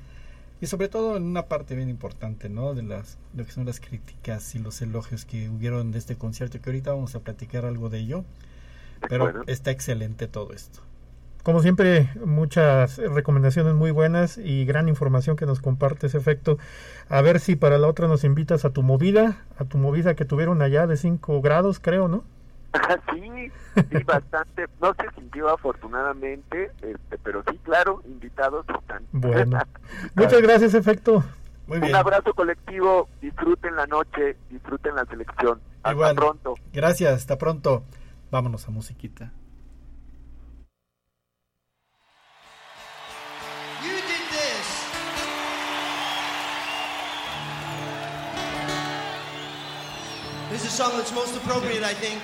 Y 0.60 0.66
sobre 0.66 0.90
todo 0.90 1.18
en 1.18 1.24
una 1.24 1.44
parte 1.44 1.76
bien 1.76 1.90
importante, 1.90 2.50
¿no? 2.50 2.74
De 2.74 2.82
las 2.82 3.20
lo 3.36 3.46
que 3.46 3.52
son 3.52 3.66
las 3.66 3.80
críticas 3.80 4.56
y 4.56 4.60
los 4.60 4.82
elogios 4.82 5.26
que 5.26 5.50
hubieron 5.50 5.92
de 5.92 6.00
este 6.00 6.18
concierto, 6.18 6.60
que 6.60 6.70
ahorita 6.72 6.94
vamos 6.94 7.13
a 7.13 7.20
platicar 7.20 7.66
algo 7.66 7.90
de 7.90 8.00
ello. 8.00 8.26
Pero 9.07 9.43
está 9.47 9.71
excelente 9.71 10.27
todo 10.27 10.53
esto. 10.53 10.81
Como 11.43 11.62
siempre, 11.62 12.10
muchas 12.25 12.97
recomendaciones 12.97 13.73
muy 13.73 13.91
buenas 13.91 14.38
y 14.38 14.65
gran 14.65 14.89
información 14.89 15.38
que 15.38 15.45
nos 15.45 15.62
comparte 15.62 16.07
ese 16.07 16.17
efecto. 16.17 16.57
A 17.07 17.21
ver 17.21 17.39
si 17.39 17.55
para 17.55 17.77
la 17.77 17.88
otra 17.88 18.10
nos 18.10 18.25
invitas 18.25 18.65
a 18.65 18.71
tu 18.71 18.83
movida, 18.83 19.45
a 19.57 19.63
tu 19.63 19.77
movida 19.77 20.13
que 20.15 20.25
tuvieron 20.25 20.62
allá 20.62 20.88
de 20.88 20.97
5 20.97 21.41
grados, 21.41 21.79
creo, 21.79 22.10
¿no? 22.10 22.25
Ah, 22.73 22.97
sí, 23.13 23.49
sí, 23.75 24.03
bastante. 24.03 24.65
No 24.81 24.93
se 24.95 25.10
sintió 25.15 25.47
afortunadamente, 25.49 26.69
este, 26.81 27.17
pero 27.23 27.41
sí, 27.49 27.57
claro, 27.63 28.01
invitados 28.05 28.65
están. 28.67 29.03
Bueno, 29.13 29.57
muchas 30.15 30.41
gracias, 30.41 30.73
efecto. 30.73 31.23
Muy 31.67 31.77
Un 31.77 31.83
bien. 31.83 31.95
abrazo 31.95 32.33
colectivo, 32.33 33.07
disfruten 33.21 33.75
la 33.77 33.88
noche, 33.88 34.36
disfruten 34.49 34.95
la 34.95 35.05
selección. 35.05 35.62
Hasta 35.77 35.91
Igual. 35.91 36.15
pronto. 36.15 36.55
Gracias, 36.73 37.13
hasta 37.13 37.38
pronto. 37.38 37.83
Vámonos 38.30 38.68
a 38.68 38.72
musiquita. 38.72 39.32
This 50.50 50.65
is 50.65 50.73
a 50.73 50.75
song 50.75 50.98
that's 50.98 51.13
most 51.13 51.36
appropriate, 51.38 51.84
I 51.84 51.94
think. 51.94 52.21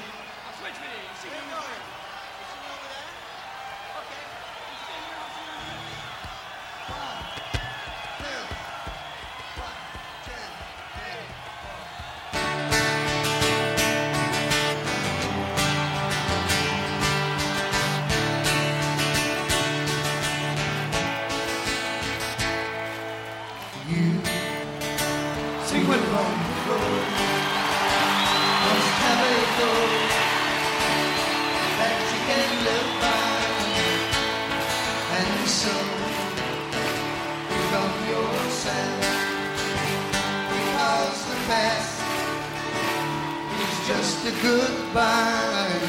Goodbye. 44.43 45.79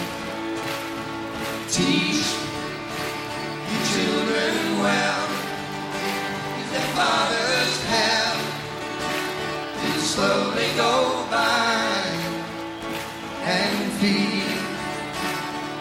Teach 1.68 2.22
your 3.68 3.84
children 3.92 4.54
well. 4.78 5.26
Use 6.58 6.70
their 6.70 6.90
father's 6.94 7.76
hand 7.90 8.40
to 9.80 10.00
slowly 10.00 10.70
go 10.76 11.26
by 11.32 12.04
and 13.42 13.92
feed 13.98 14.54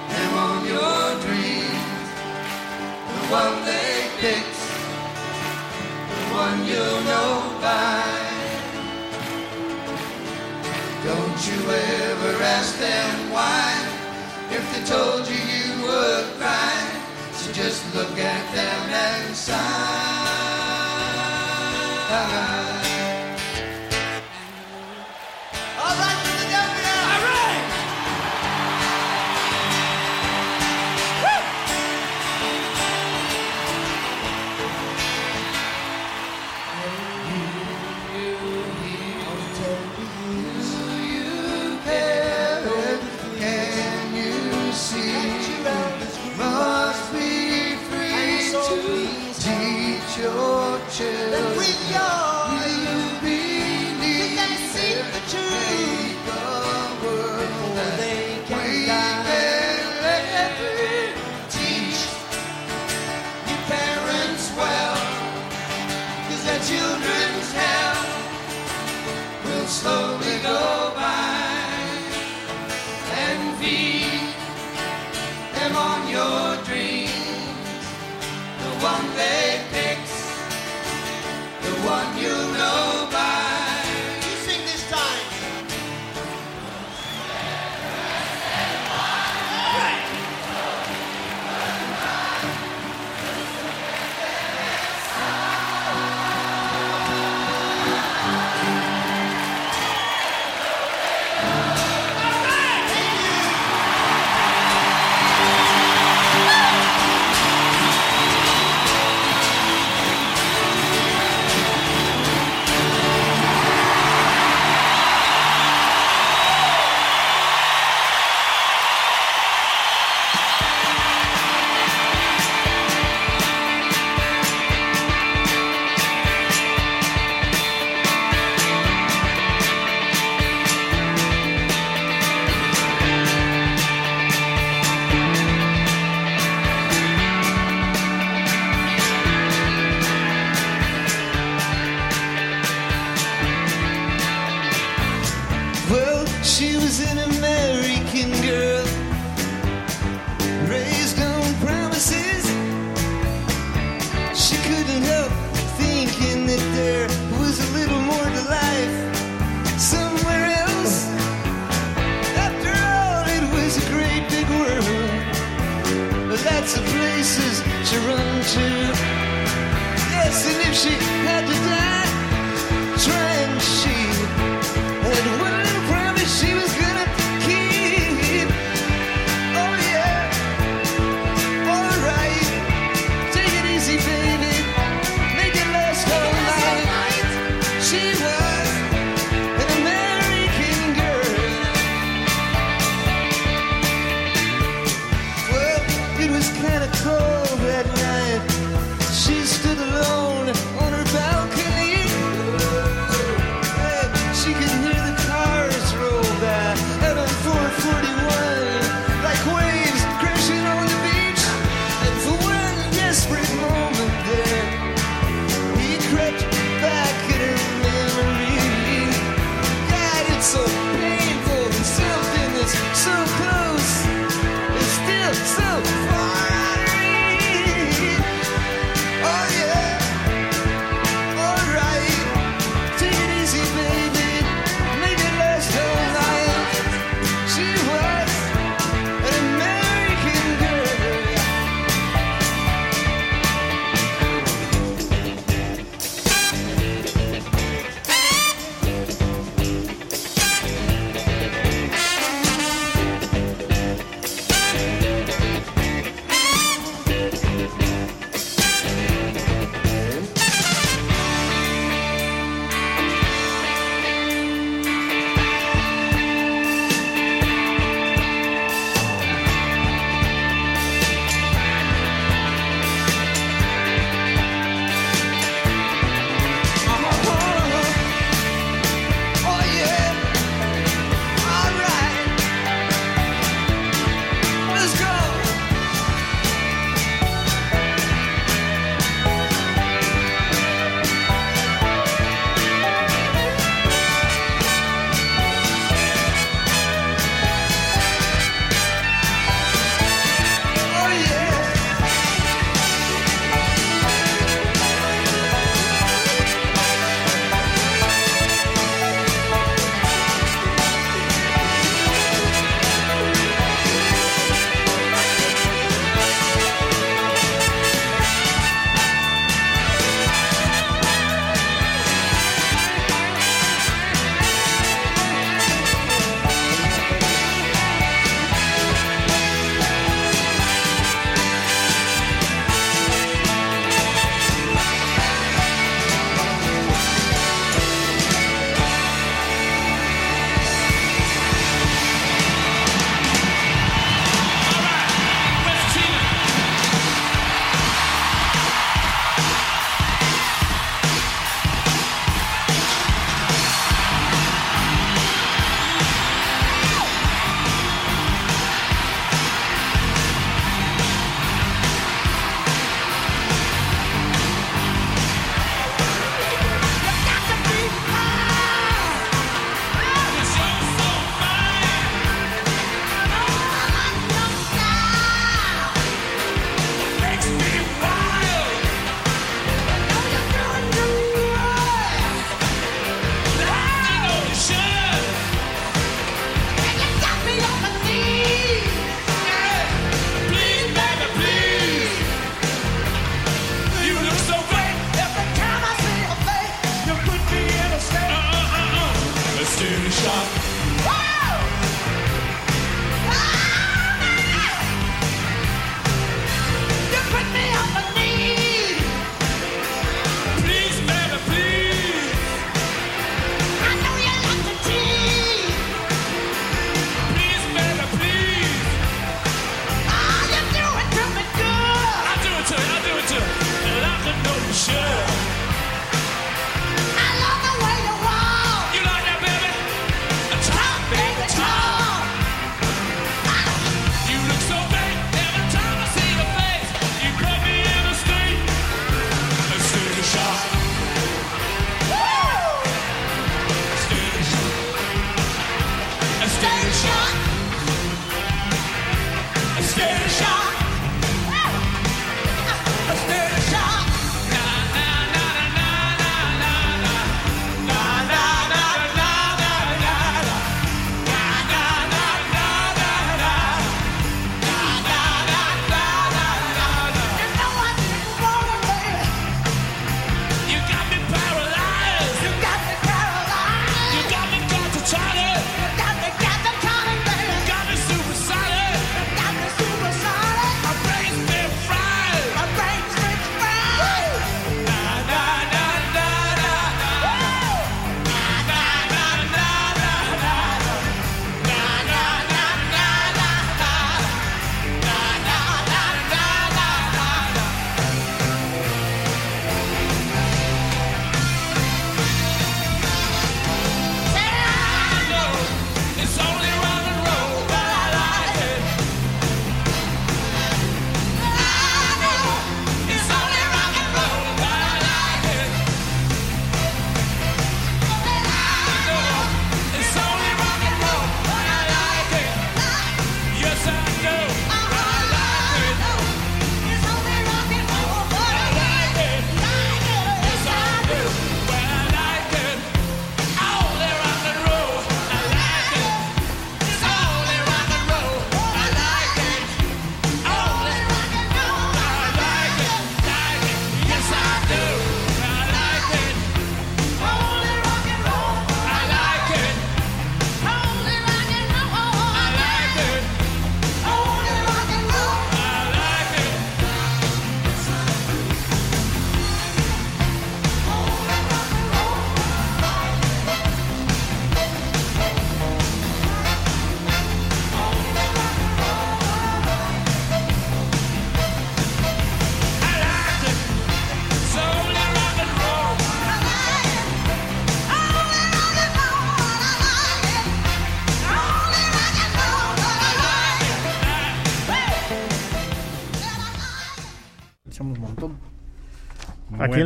them 0.10 0.34
on 0.34 0.66
your 0.66 1.04
dreams. 1.26 2.08
The 3.14 3.24
one 3.30 3.58
they 3.70 4.10
picked, 4.18 4.62
the 6.10 6.24
one 6.42 6.66
you'll 6.66 7.02
know 7.04 7.60
by. 7.62 8.33
Don't 11.04 11.48
you 11.48 11.60
ever 11.70 12.44
ask 12.44 12.80
them 12.80 13.30
why. 13.30 13.76
If 14.50 14.64
they 14.74 14.86
told 14.86 15.28
you 15.28 15.36
you 15.36 15.84
would 15.84 16.26
cry, 16.40 17.02
so 17.34 17.52
just 17.52 17.94
look 17.94 18.18
at 18.18 18.56
them 18.56 18.90
and 18.90 19.36
sigh. 19.36 20.03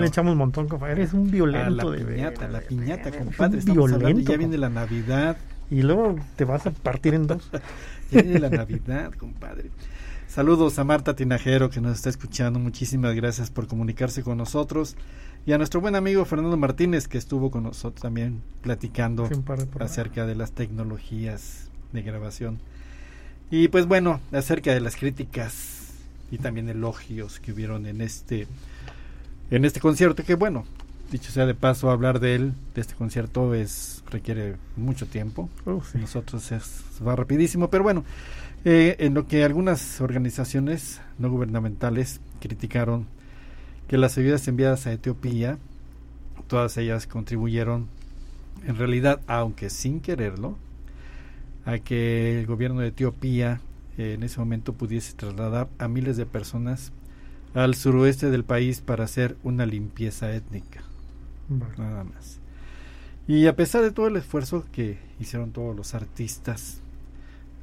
Le 0.07 0.09
echamos 0.09 0.31
un 0.31 0.37
montón, 0.37 0.67
compadre? 0.67 0.93
Eres 0.93 1.13
un 1.13 1.27
A 1.27 1.31
violento 1.31 1.91
la 1.91 1.97
de 1.97 2.05
piñata, 2.05 2.47
veras, 2.47 2.51
la 2.51 2.61
piñata, 2.61 3.09
veras, 3.09 3.25
compadre. 3.25 3.59
violento, 3.65 4.31
ya 4.31 4.37
viene 4.37 4.57
la 4.57 4.69
Navidad. 4.69 5.37
Y 5.69 5.81
luego 5.81 6.15
te 6.35 6.45
vas 6.45 6.65
a 6.65 6.71
partir 6.71 7.13
en 7.13 7.27
dos. 7.27 7.49
Ya 8.09 8.21
viene 8.21 8.39
la 8.39 8.49
Navidad, 8.49 9.11
compadre. 9.15 9.69
Saludos 10.29 10.79
a 10.79 10.85
Marta 10.85 11.13
Tinajero 11.13 11.69
que 11.69 11.81
nos 11.81 11.97
está 11.97 12.09
escuchando. 12.09 12.57
Muchísimas 12.57 13.13
gracias 13.15 13.51
por 13.51 13.67
comunicarse 13.67 14.23
con 14.23 14.37
nosotros. 14.37 14.95
Y 15.45 15.51
a 15.51 15.57
nuestro 15.57 15.81
buen 15.81 15.95
amigo 15.95 16.23
Fernando 16.23 16.55
Martínez 16.55 17.09
que 17.09 17.17
estuvo 17.17 17.51
con 17.51 17.63
nosotros 17.63 18.01
también 18.01 18.41
platicando 18.61 19.29
acerca 19.79 20.25
de 20.25 20.35
las 20.35 20.53
tecnologías 20.53 21.69
de 21.91 22.01
grabación. 22.01 22.59
Y 23.51 23.67
pues 23.69 23.87
bueno, 23.87 24.21
acerca 24.31 24.73
de 24.73 24.79
las 24.79 24.95
críticas 24.95 25.93
y 26.31 26.37
también 26.37 26.69
elogios 26.69 27.39
que 27.39 27.51
hubieron 27.51 27.85
en 27.85 28.01
este 28.01 28.47
en 29.51 29.65
este 29.65 29.79
concierto 29.79 30.23
que 30.23 30.35
bueno, 30.35 30.65
dicho 31.11 31.31
sea 31.31 31.45
de 31.45 31.55
paso 31.55 31.89
hablar 31.89 32.19
de 32.19 32.35
él, 32.35 32.53
de 32.75 32.81
este 32.81 32.95
concierto 32.95 33.53
es 33.53 34.03
requiere 34.09 34.55
mucho 34.75 35.05
tiempo. 35.05 35.49
Oh, 35.65 35.81
sí. 35.83 35.97
Nosotros 35.97 36.51
es, 36.51 36.83
va 37.05 37.15
rapidísimo, 37.15 37.69
pero 37.69 37.83
bueno, 37.83 38.03
eh, 38.65 38.95
en 38.99 39.13
lo 39.13 39.27
que 39.27 39.43
algunas 39.43 40.01
organizaciones 40.01 41.01
no 41.17 41.29
gubernamentales 41.29 42.19
criticaron 42.41 43.05
que 43.87 43.97
las 43.97 44.17
ayudas 44.17 44.47
enviadas 44.47 44.85
a 44.87 44.91
Etiopía, 44.91 45.57
todas 46.47 46.75
ellas 46.77 47.07
contribuyeron, 47.07 47.87
en 48.65 48.77
realidad, 48.77 49.21
aunque 49.27 49.69
sin 49.69 50.01
quererlo, 50.01 50.57
a 51.65 51.77
que 51.79 52.39
el 52.39 52.45
gobierno 52.45 52.81
de 52.81 52.87
Etiopía 52.87 53.61
eh, 53.97 54.13
en 54.13 54.23
ese 54.23 54.39
momento 54.39 54.73
pudiese 54.73 55.13
trasladar 55.13 55.69
a 55.79 55.87
miles 55.87 56.17
de 56.17 56.25
personas 56.25 56.91
al 57.57 57.73
suroeste 57.73 58.29
del 58.29 58.43
país 58.43 58.81
para 58.81 59.05
hacer 59.05 59.35
una 59.43 59.65
limpieza 59.65 60.31
étnica 60.31 60.83
Vale. 61.49 61.73
nada 61.77 62.03
más. 62.03 62.39
Y 63.27 63.47
a 63.47 63.55
pesar 63.55 63.81
de 63.81 63.91
todo 63.91 64.07
el 64.07 64.15
esfuerzo 64.15 64.63
que 64.71 64.99
hicieron 65.19 65.51
todos 65.51 65.75
los 65.75 65.95
artistas, 65.95 66.81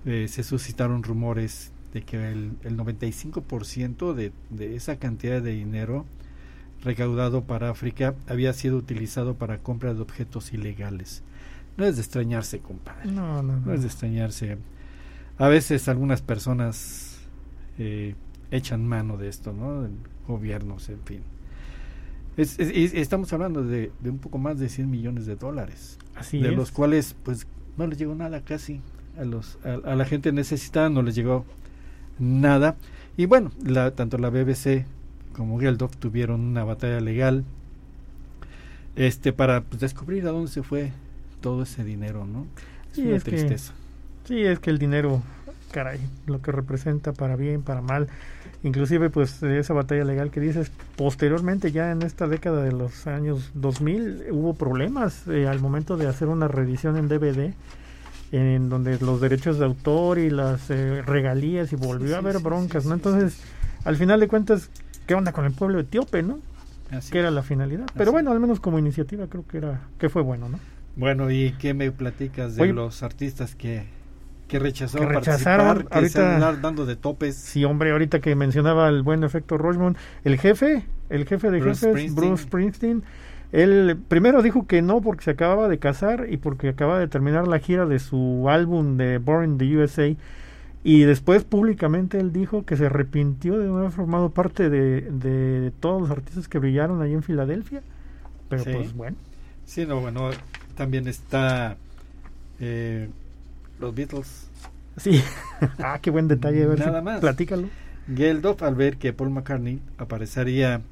eh, 0.04 0.26
se 0.28 0.42
suscitaron 0.42 1.04
rumores 1.04 1.70
de 1.92 2.02
que 2.02 2.16
el, 2.32 2.56
el 2.64 2.76
95% 2.76 4.14
de, 4.14 4.32
de 4.50 4.74
esa 4.74 4.96
cantidad 4.96 5.40
de 5.40 5.52
dinero 5.52 6.04
recaudado 6.82 7.44
para 7.44 7.70
África 7.70 8.14
había 8.26 8.52
sido 8.52 8.76
utilizado 8.76 9.34
para 9.34 9.58
compra 9.58 9.94
de 9.94 10.02
objetos 10.02 10.52
ilegales. 10.52 11.22
No 11.76 11.84
es 11.84 11.94
de 11.94 12.02
extrañarse, 12.02 12.58
compadre. 12.58 13.10
No, 13.12 13.42
no, 13.42 13.54
no. 13.54 13.66
No 13.66 13.72
es 13.72 13.82
de 13.82 13.86
extrañarse. 13.86 14.58
A 15.38 15.48
veces 15.48 15.88
algunas 15.88 16.20
personas 16.20 17.20
eh, 17.78 18.16
echan 18.50 18.86
mano 18.86 19.16
de 19.16 19.28
esto, 19.28 19.52
¿no? 19.52 19.88
Gobiernos, 20.28 20.88
en 20.88 21.00
fin. 21.04 21.20
Es- 22.36 22.58
es- 22.58 22.94
estamos 22.94 23.32
hablando 23.32 23.62
de, 23.62 23.92
de 24.00 24.10
un 24.10 24.18
poco 24.18 24.38
más 24.38 24.58
de 24.58 24.68
100 24.68 24.90
millones 24.90 25.26
de 25.26 25.36
dólares, 25.36 25.98
Así 26.16 26.38
de 26.40 26.48
es. 26.50 26.56
los 26.56 26.70
cuales 26.72 27.14
pues 27.22 27.46
no 27.76 27.86
les 27.86 27.98
llegó 27.98 28.14
nada 28.14 28.40
casi 28.40 28.80
a 29.18 29.24
los 29.24 29.58
a, 29.64 29.90
a 29.92 29.94
la 29.94 30.04
gente 30.04 30.32
necesitada 30.32 30.88
no 30.90 31.02
les 31.02 31.14
llegó 31.14 31.44
nada 32.18 32.74
y 33.16 33.26
bueno 33.26 33.52
la, 33.64 33.92
tanto 33.92 34.18
la 34.18 34.30
BBC 34.30 34.84
como 35.36 35.60
Geldof 35.60 35.96
tuvieron 35.96 36.40
una 36.40 36.64
batalla 36.64 37.00
legal 37.00 37.44
este 38.96 39.32
para 39.32 39.62
pues, 39.62 39.80
descubrir 39.80 40.26
a 40.26 40.30
dónde 40.30 40.50
se 40.50 40.62
fue 40.62 40.92
todo 41.40 41.62
ese 41.62 41.84
dinero 41.84 42.26
no 42.26 42.46
es 42.90 42.96
Sí, 42.96 43.02
una 43.02 43.16
es 43.16 43.24
que- 43.24 43.30
tristeza 43.32 43.72
Sí, 44.24 44.40
es 44.40 44.58
que 44.58 44.70
el 44.70 44.78
dinero, 44.78 45.22
caray, 45.74 45.98
lo 46.26 46.40
que 46.40 46.52
representa 46.52 47.12
para 47.12 47.34
bien, 47.34 47.62
para 47.62 47.82
mal, 47.82 48.06
inclusive 48.62 49.10
pues 49.10 49.42
esa 49.42 49.74
batalla 49.74 50.04
legal 50.04 50.30
que 50.30 50.38
dices, 50.38 50.70
posteriormente 50.96 51.72
ya 51.72 51.90
en 51.90 52.02
esta 52.02 52.28
década 52.28 52.62
de 52.62 52.70
los 52.70 53.08
años 53.08 53.50
2000 53.54 54.26
hubo 54.30 54.54
problemas 54.54 55.26
eh, 55.26 55.48
al 55.48 55.58
momento 55.58 55.96
de 55.96 56.06
hacer 56.06 56.28
una 56.28 56.46
reedición 56.46 56.96
en 56.96 57.08
DVD 57.08 57.52
en 58.30 58.68
donde 58.68 58.98
los 59.00 59.20
derechos 59.20 59.58
de 59.58 59.64
autor 59.64 60.18
y 60.18 60.30
las 60.30 60.70
eh, 60.70 61.02
regalías 61.02 61.72
y 61.72 61.76
volvió 61.76 62.08
Sí, 62.08 62.14
a 62.14 62.18
haber 62.18 62.36
sí, 62.36 62.42
broncas, 62.42 62.84
sí, 62.84 62.88
¿no? 62.88 62.94
Entonces, 62.94 63.40
al 63.84 63.96
final 63.96 64.20
de 64.20 64.28
cuentas, 64.28 64.70
¿qué 65.06 65.14
onda 65.14 65.32
con 65.32 65.44
el 65.44 65.52
pueblo 65.52 65.80
etíope, 65.80 66.22
no? 66.22 66.38
Así 66.90 67.10
Que 67.10 67.18
era 67.18 67.30
la 67.32 67.42
finalidad. 67.42 67.86
Pero 67.94 68.04
Así 68.04 68.12
bueno, 68.12 68.30
al 68.30 68.38
menos 68.38 68.60
como 68.60 68.78
iniciativa 68.78 69.26
creo 69.26 69.44
que 69.46 69.58
era 69.58 69.80
que 69.98 70.08
fue 70.08 70.22
bueno, 70.22 70.48
¿no? 70.48 70.58
Bueno, 70.96 71.30
¿y 71.30 71.52
qué 71.58 71.74
me 71.74 71.90
platicas 71.90 72.54
de 72.54 72.62
Oye, 72.62 72.72
los 72.72 73.02
artistas 73.02 73.54
que, 73.56 73.84
que 74.48 74.58
rechazaron 74.58 75.08
que 75.08 75.14
rechazaron, 75.14 75.66
participar, 75.84 76.02
que 76.02 76.08
se 76.08 76.18
ahorita- 76.20 76.60
dando 76.60 76.86
de 76.86 76.96
topes? 76.96 77.34
Sí, 77.36 77.64
hombre, 77.64 77.90
ahorita 77.92 78.20
que 78.20 78.34
mencionaba 78.34 78.88
el 78.88 79.02
buen 79.02 79.24
efecto 79.24 79.56
Rochmond, 79.58 79.96
el 80.24 80.38
jefe, 80.38 80.84
el 81.10 81.26
jefe 81.26 81.50
de 81.50 81.60
Bruce 81.60 81.80
jefes, 81.86 81.92
Springsteen. 82.10 82.14
Bruce 82.28 82.42
Springsteen, 82.44 83.02
él 83.52 83.96
primero 84.08 84.42
dijo 84.42 84.66
que 84.66 84.82
no 84.82 85.00
porque 85.00 85.24
se 85.24 85.30
acababa 85.30 85.68
de 85.68 85.78
casar 85.78 86.26
y 86.28 86.36
porque 86.36 86.68
acaba 86.70 86.98
de 86.98 87.08
terminar 87.08 87.46
la 87.48 87.58
gira 87.58 87.86
de 87.86 87.98
su 87.98 88.46
álbum 88.48 88.96
de 88.96 89.18
Born 89.18 89.52
in 89.52 89.58
the 89.58 89.76
USA 89.76 90.14
y 90.82 91.02
después 91.04 91.44
públicamente 91.44 92.18
él 92.20 92.32
dijo 92.32 92.66
que 92.66 92.76
se 92.76 92.86
arrepintió 92.86 93.58
de 93.58 93.66
no 93.68 93.78
haber 93.78 93.90
formado 93.92 94.30
parte 94.30 94.68
de, 94.68 95.00
de 95.10 95.72
todos 95.80 96.02
los 96.02 96.10
artistas 96.10 96.48
que 96.48 96.58
brillaron 96.58 97.00
allí 97.00 97.14
en 97.14 97.22
Filadelfia, 97.22 97.82
pero 98.50 98.64
Sí. 98.64 98.70
pues 98.74 98.92
bueno, 98.94 99.16
Sí, 99.64 99.86
no, 99.86 100.00
bueno, 100.00 100.28
también 100.76 101.08
está 101.08 101.76
eh, 102.60 103.08
los 103.84 103.94
Beatles. 103.94 104.48
sí, 104.96 105.20
ah, 105.78 105.98
qué 106.02 106.10
buen 106.10 106.28
detalle, 106.28 106.66
si- 106.76 106.80
Nada 106.80 107.02
más. 107.02 107.20
platícalo. 107.20 107.68
Geldof, 108.14 108.62
al 108.62 108.74
ver 108.74 108.96
que 108.98 109.12
Paul 109.12 109.30
McCartney 109.30 109.80
aparecería 109.98 110.82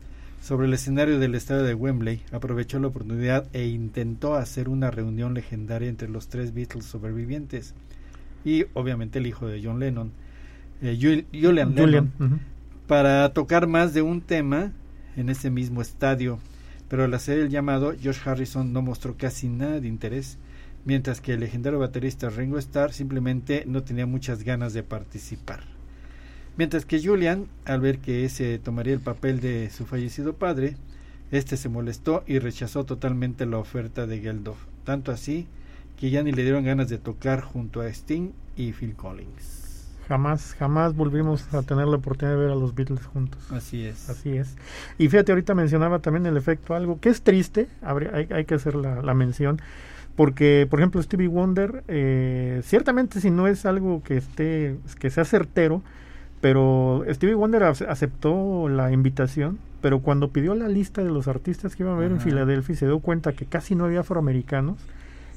sobre 0.40 0.66
el 0.66 0.72
escenario 0.74 1.18
del 1.18 1.34
estadio 1.34 1.62
de 1.62 1.74
Wembley, 1.74 2.22
aprovechó 2.32 2.78
la 2.80 2.88
oportunidad 2.88 3.46
e 3.52 3.66
intentó 3.66 4.34
hacer 4.34 4.68
una 4.68 4.90
reunión 4.90 5.34
legendaria 5.34 5.88
entre 5.88 6.08
los 6.08 6.28
tres 6.28 6.52
Beatles 6.54 6.84
sobrevivientes 6.86 7.74
y 8.44 8.64
obviamente 8.74 9.18
el 9.20 9.26
hijo 9.26 9.46
de 9.46 9.62
John 9.62 9.78
Lennon, 9.78 10.10
eh, 10.80 10.98
Jul- 11.00 11.26
Julian, 11.32 11.74
Lennon, 11.76 12.10
para 12.88 13.32
tocar 13.32 13.66
más 13.68 13.94
de 13.94 14.02
un 14.02 14.20
tema 14.20 14.72
en 15.16 15.28
ese 15.28 15.50
mismo 15.50 15.80
estadio. 15.82 16.38
Pero 16.88 17.04
al 17.04 17.14
hacer 17.14 17.38
el 17.38 17.48
llamado, 17.48 17.94
George 17.98 18.28
Harrison 18.28 18.72
no 18.72 18.82
mostró 18.82 19.16
casi 19.16 19.48
nada 19.48 19.80
de 19.80 19.86
interés, 19.88 20.38
mientras 20.84 21.20
que 21.20 21.34
el 21.34 21.40
legendario 21.40 21.78
baterista 21.78 22.30
Ringo 22.30 22.58
Starr 22.58 22.92
simplemente 22.92 23.64
no 23.66 23.82
tenía 23.82 24.06
muchas 24.06 24.42
ganas 24.42 24.72
de 24.72 24.82
participar. 24.82 25.60
Mientras 26.56 26.84
que 26.84 27.02
Julian, 27.02 27.46
al 27.64 27.80
ver 27.80 27.98
que 27.98 28.24
ese 28.24 28.58
tomaría 28.58 28.92
el 28.92 29.00
papel 29.00 29.40
de 29.40 29.70
su 29.70 29.86
fallecido 29.86 30.34
padre, 30.34 30.76
este 31.30 31.56
se 31.56 31.68
molestó 31.70 32.24
y 32.26 32.38
rechazó 32.38 32.84
totalmente 32.84 33.46
la 33.46 33.58
oferta 33.58 34.06
de 34.06 34.20
Geldof, 34.20 34.58
tanto 34.84 35.12
así 35.12 35.46
que 35.98 36.10
ya 36.10 36.22
ni 36.22 36.32
le 36.32 36.42
dieron 36.42 36.64
ganas 36.64 36.88
de 36.90 36.98
tocar 36.98 37.40
junto 37.40 37.80
a 37.80 37.86
Sting 37.88 38.32
y 38.56 38.72
Phil 38.72 38.94
Collins. 38.94 39.88
Jamás, 40.08 40.54
jamás 40.58 40.94
volvimos 40.94 41.54
a 41.54 41.62
tener 41.62 41.86
la 41.86 41.96
oportunidad 41.96 42.36
de 42.36 42.42
ver 42.42 42.50
a 42.50 42.54
los 42.56 42.74
Beatles 42.74 43.06
juntos. 43.06 43.40
Así 43.50 43.84
es. 43.86 44.10
Así 44.10 44.30
es. 44.36 44.56
Y 44.98 45.08
fíjate, 45.08 45.32
ahorita 45.32 45.54
mencionaba 45.54 46.00
también 46.00 46.26
el 46.26 46.36
efecto 46.36 46.74
algo 46.74 47.00
que 47.00 47.08
es 47.08 47.22
triste, 47.22 47.68
habría- 47.80 48.14
hay, 48.14 48.26
hay 48.30 48.44
que 48.44 48.56
hacer 48.56 48.74
la, 48.74 49.00
la 49.00 49.14
mención, 49.14 49.60
porque, 50.16 50.66
por 50.68 50.80
ejemplo, 50.80 51.02
Stevie 51.02 51.28
Wonder, 51.28 51.84
eh, 51.88 52.60
ciertamente 52.64 53.20
si 53.20 53.30
no 53.30 53.46
es 53.46 53.64
algo 53.66 54.02
que 54.02 54.16
esté, 54.18 54.76
que 54.98 55.10
sea 55.10 55.24
certero, 55.24 55.82
pero 56.40 57.04
Stevie 57.08 57.34
Wonder 57.34 57.62
ac- 57.62 57.86
aceptó 57.88 58.68
la 58.68 58.92
invitación, 58.92 59.58
pero 59.80 60.00
cuando 60.00 60.28
pidió 60.28 60.54
la 60.54 60.68
lista 60.68 61.02
de 61.02 61.10
los 61.10 61.28
artistas 61.28 61.76
que 61.76 61.82
iban 61.82 61.94
a 61.94 61.98
ver 61.98 62.10
en. 62.12 62.20
Filadelfia 62.20 62.72
y 62.72 62.76
se 62.76 62.86
dio 62.86 62.98
cuenta 63.00 63.32
que 63.32 63.46
casi 63.46 63.74
no 63.74 63.84
había 63.84 64.00
afroamericanos, 64.00 64.78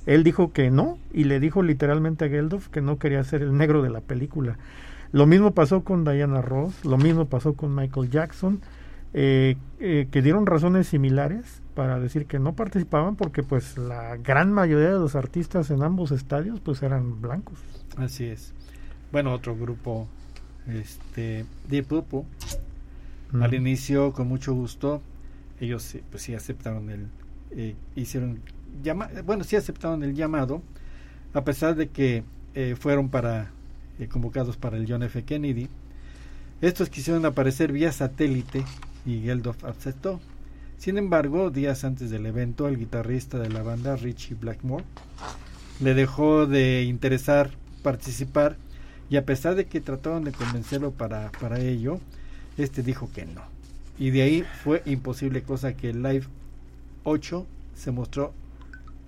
él 0.06 0.24
dijo 0.24 0.52
que 0.52 0.70
no 0.70 0.98
y 1.14 1.24
le 1.24 1.40
dijo 1.40 1.64
literalmente 1.64 2.26
a 2.26 2.30
Geldof 2.30 2.68
que 2.68 2.82
no 2.82 2.98
quería 3.00 3.24
ser 3.24 3.42
el 3.42 3.58
negro 3.58 3.82
de 3.82 3.90
la 3.90 4.02
película. 4.02 4.58
Lo 5.12 5.26
mismo 5.26 5.52
pasó 5.52 5.82
con 5.84 6.04
Diana 6.04 6.42
Ross, 6.42 6.84
lo 6.84 6.98
mismo 6.98 7.26
pasó 7.26 7.54
con 7.54 7.74
Michael 7.74 8.10
Jackson, 8.10 8.60
eh, 9.18 9.56
eh, 9.80 10.10
que 10.12 10.22
dieron 10.22 10.46
razones 10.46 10.88
similares 10.88 11.62
para 11.74 12.00
decir 12.02 12.26
que 12.26 12.38
no 12.38 12.54
participaban 12.54 13.16
porque 13.16 13.44
pues 13.44 13.78
la 13.78 14.18
gran 14.18 14.52
mayoría 14.52 14.90
de 14.90 15.00
los 15.00 15.16
artistas 15.16 15.72
en 15.72 15.84
ambos 15.84 16.12
estadios 16.12 16.60
pues 16.60 16.84
eran 16.84 17.22
blancos. 17.22 17.58
Así 17.96 18.26
es. 18.26 18.54
Bueno, 19.14 19.32
otro 19.34 19.56
grupo, 19.56 20.08
este, 20.68 21.46
Deep 21.70 21.86
Purple, 21.88 22.24
al 23.42 23.52
Mm. 23.52 23.56
inicio 23.56 24.12
con 24.12 24.28
mucho 24.28 24.54
gusto, 24.54 25.02
ellos 25.62 25.96
pues 26.12 26.24
sí 26.24 26.36
aceptaron 26.36 26.90
el, 26.90 27.08
eh, 27.52 27.76
hicieron, 27.96 28.40
llama, 28.84 29.10
bueno, 29.26 29.46
sí 29.46 29.56
aceptaron 29.56 30.04
el 30.04 30.14
llamado, 30.14 30.62
a 31.34 31.44
pesar 31.46 31.76
de 31.76 31.88
que 31.88 32.24
eh, 32.54 32.76
fueron 32.78 33.08
para, 33.10 33.52
eh, 34.00 34.08
convocados 34.08 34.58
para 34.58 34.76
el 34.76 34.86
John 34.90 35.04
F. 35.04 35.24
Kennedy. 35.24 35.70
Estos 36.62 36.90
quisieron 36.90 37.26
aparecer 37.26 37.72
vía 37.72 37.92
satélite 37.94 38.64
y 39.06 39.22
Geldof 39.22 39.64
aceptó. 39.64 40.20
Sin 40.78 40.98
embargo, 40.98 41.50
días 41.50 41.84
antes 41.84 42.10
del 42.10 42.26
evento, 42.26 42.68
el 42.68 42.78
guitarrista 42.78 43.40
de 43.40 43.50
la 43.50 43.64
banda, 43.64 43.96
Richie 43.96 44.36
Blackmore, 44.36 44.84
le 45.80 45.94
dejó 45.94 46.46
de 46.46 46.84
interesar 46.84 47.52
participar 47.82 48.58
y 49.10 49.18
a 49.18 49.26
pesar 49.26 49.56
de 49.56 49.66
que 49.66 49.82
trataron 49.82 50.24
de 50.24 50.32
convencerlo 50.32 50.92
para, 50.92 51.32
para 51.40 51.60
ello, 51.60 52.00
este 52.58 52.82
dijo 52.82 53.10
que 53.14 53.26
no. 53.26 53.42
Y 53.98 54.10
de 54.10 54.24
ahí 54.24 54.46
fue 54.64 54.82
imposible, 54.86 55.44
cosa 55.44 55.76
que 55.76 55.92
el 55.92 56.04
Live 56.04 56.26
8 57.04 57.46
se 57.76 57.92
mostró 57.92 58.34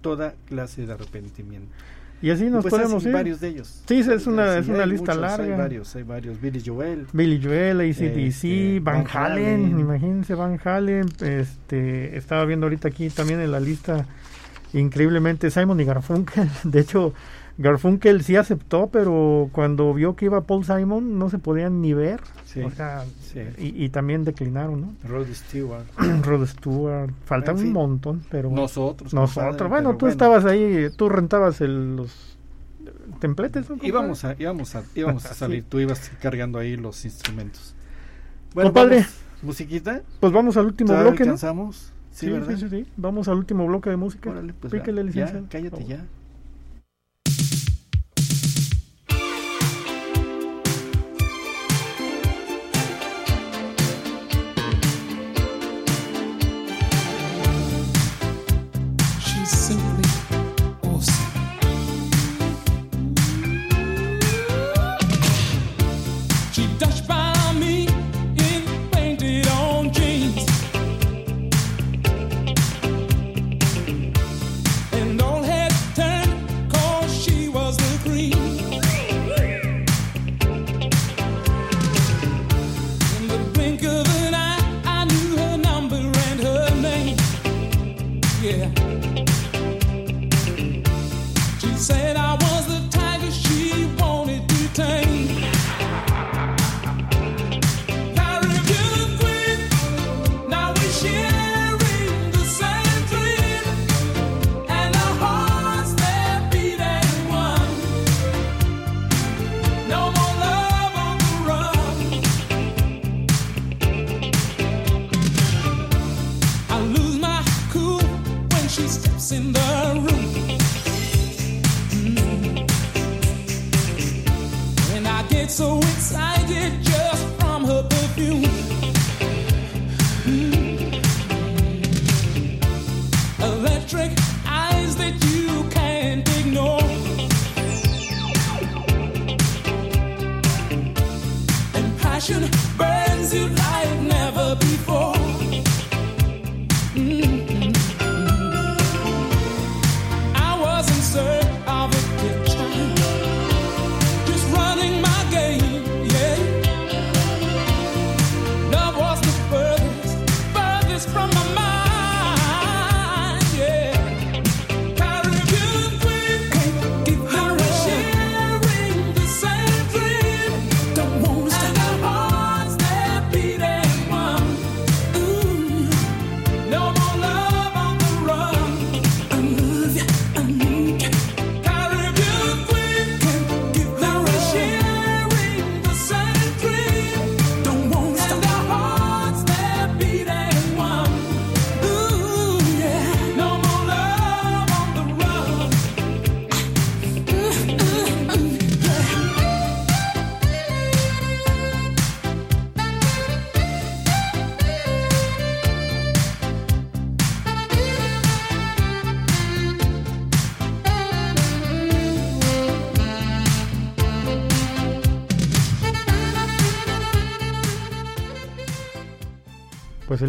toda 0.02 0.36
clase 0.45 0.86
de 0.86 0.93
arrepentimiento. 0.93 1.74
Y 2.22 2.32
así 2.32 2.45
nos 2.45 2.63
pues 2.63 2.72
podemos 2.74 3.05
ir. 3.05 3.11
varios 3.11 3.39
de 3.39 3.49
ellos. 3.49 3.82
Sí, 3.88 3.99
es 3.99 4.26
una, 4.26 4.57
es 4.57 4.68
una 4.68 4.86
lista 4.86 5.13
muchos, 5.13 5.18
larga. 5.22 5.43
Hay 5.53 5.59
varios, 5.59 5.95
hay 5.95 6.03
varios. 6.03 6.41
Billy 6.41 6.63
Joel. 6.65 7.05
Billy 7.13 7.39
Joel, 7.43 7.82
ACDC, 7.82 8.18
Este, 8.18 8.80
Van, 8.82 9.03
Van 9.03 9.07
Halen, 9.13 9.45
Halen. 9.65 9.80
imagínense 9.80 10.34
Van 10.34 10.59
Halen, 10.63 11.05
este, 11.22 12.18
estaba 12.18 12.45
viendo 12.45 12.65
ahorita 12.65 12.88
aquí 12.88 13.09
también 13.09 13.39
en 13.39 13.51
la 13.51 13.59
lista 13.59 14.05
increíblemente 14.74 15.49
Simon 15.51 15.80
y 15.80 15.86
Garfunkel, 15.86 16.49
de 16.63 16.80
hecho 16.80 17.13
Garfunkel 17.60 18.24
sí 18.24 18.36
aceptó, 18.36 18.88
pero 18.91 19.49
cuando 19.51 19.93
vio 19.93 20.16
que 20.16 20.26
iba 20.26 20.41
Paul 20.41 20.64
Simon 20.64 21.18
no 21.18 21.30
se 21.30 21.39
podían 21.39 21.82
ni 21.82 21.93
ver, 21.93 22.20
Sí, 22.45 22.62
o 22.62 22.70
sea, 22.72 23.03
sí. 23.22 23.39
y, 23.58 23.84
y 23.86 23.89
también 23.89 24.24
declinaron, 24.24 24.82
¿no? 24.82 24.93
Rod 25.08 25.28
Stewart. 25.34 25.86
Rod 26.24 26.45
Stewart, 26.47 27.12
falta 27.26 27.51
En 27.51 27.58
un 27.58 27.64
fin. 27.64 27.74
montón, 27.74 28.22
pero. 28.30 28.49
Nosotros. 28.51 29.14
nosotros, 29.14 29.58
compadre, 29.58 29.70
bueno, 29.70 29.97
tú 29.97 30.08
estabas 30.08 30.45
ahí, 30.45 30.89
tú 30.95 31.10
rentabas 31.10 31.60
el- 31.62 31.95
los 31.95 32.38
templetes, 33.20 33.70
¿no? 33.70 33.78
Íbamos 33.82 34.24
a, 34.24 34.36
íbamos 34.38 34.76
a, 34.76 34.84
íbamos 34.95 35.26
a 35.26 35.30
Sí. 35.34 35.36
salir, 35.36 35.64
tú 35.68 35.80
ibas 35.80 36.12
cargando 36.22 36.60
ahí 36.60 36.78
los 36.78 37.03
instrumentos. 37.05 37.74
Bueno, 38.53 38.70
Compadre. 38.70 38.97
vamos, 38.97 39.14
musiquita. 39.41 40.01
Pues 40.20 40.32
vamos 40.32 40.58
al 40.58 40.66
último 40.68 40.89
¿Todavía 40.89 41.10
bloque, 41.12 41.24
¿no? 41.26 41.32
alcanzamos? 41.32 41.91
Sí. 42.12 42.32
Vamos 42.97 43.28
al 43.28 43.38
último 43.38 43.68
bloque 43.68 43.89
de 43.89 43.95
música. 43.97 44.30
Órale, 44.32 44.53
pues 44.60 44.72
Píquele. 44.74 45.12
Ya, 45.12 45.41
cállate 45.49 45.86
ya. 45.86 46.05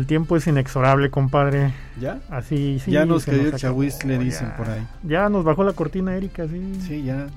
Tiempo 0.09 0.37
es 0.37 0.47
inexorable, 0.49 1.11
compadre. 1.11 1.73
¿Ya? 2.01 2.21
Así, 2.29 2.81
sí. 2.85 2.91
Ya 2.91 3.07
nos 3.07 3.25
cayó 3.25 3.57
chahuiz, 3.57 4.05
le 4.05 4.19
dicen 4.19 4.49
ya. 4.49 4.57
por 4.57 4.69
ahí. 4.69 4.85
Ya 5.05 5.29
nos 5.29 5.45
bajó 5.45 5.63
la 5.63 5.75
cortina, 5.75 6.17
Erika, 6.17 6.49
sí. 6.49 6.81
Sí, 6.81 7.05
ya. 7.05 7.29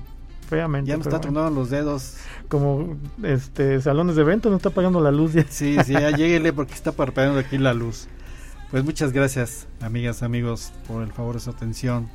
Feamente. 0.48 0.88
Ya 0.88 0.96
nos 0.96 1.06
está 1.06 1.18
bueno. 1.18 1.32
tronando 1.32 1.60
los 1.60 1.70
dedos. 1.70 2.16
Como 2.48 2.96
este 3.22 3.80
salones 3.80 4.16
de 4.16 4.22
eventos, 4.22 4.50
no 4.50 4.56
está 4.56 4.70
pagando 4.70 5.00
la 5.00 5.12
luz 5.12 5.34
ya. 5.34 5.46
Sí, 5.48 5.76
sí, 5.84 5.92
ya 5.92 6.10
lléguele 6.16 6.52
porque 6.52 6.74
está 6.74 6.90
parpadeando 6.90 7.38
aquí 7.38 7.58
la 7.58 7.74
luz. 7.74 8.08
Pues 8.72 8.84
muchas 8.84 9.12
gracias, 9.12 9.68
amigas, 9.80 10.22
amigos, 10.22 10.72
por 10.88 11.02
el 11.02 11.12
favor 11.12 11.34
de 11.34 11.40
su 11.40 11.50
atención. 11.50 12.08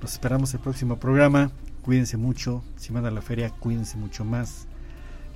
Los 0.00 0.12
esperamos 0.12 0.54
el 0.54 0.60
próximo 0.60 0.98
programa. 0.98 1.50
Cuídense 1.82 2.16
mucho. 2.16 2.62
Si 2.76 2.92
van 2.92 3.04
a 3.06 3.10
la 3.10 3.20
feria, 3.20 3.50
cuídense 3.50 3.96
mucho 3.96 4.24
más. 4.24 4.66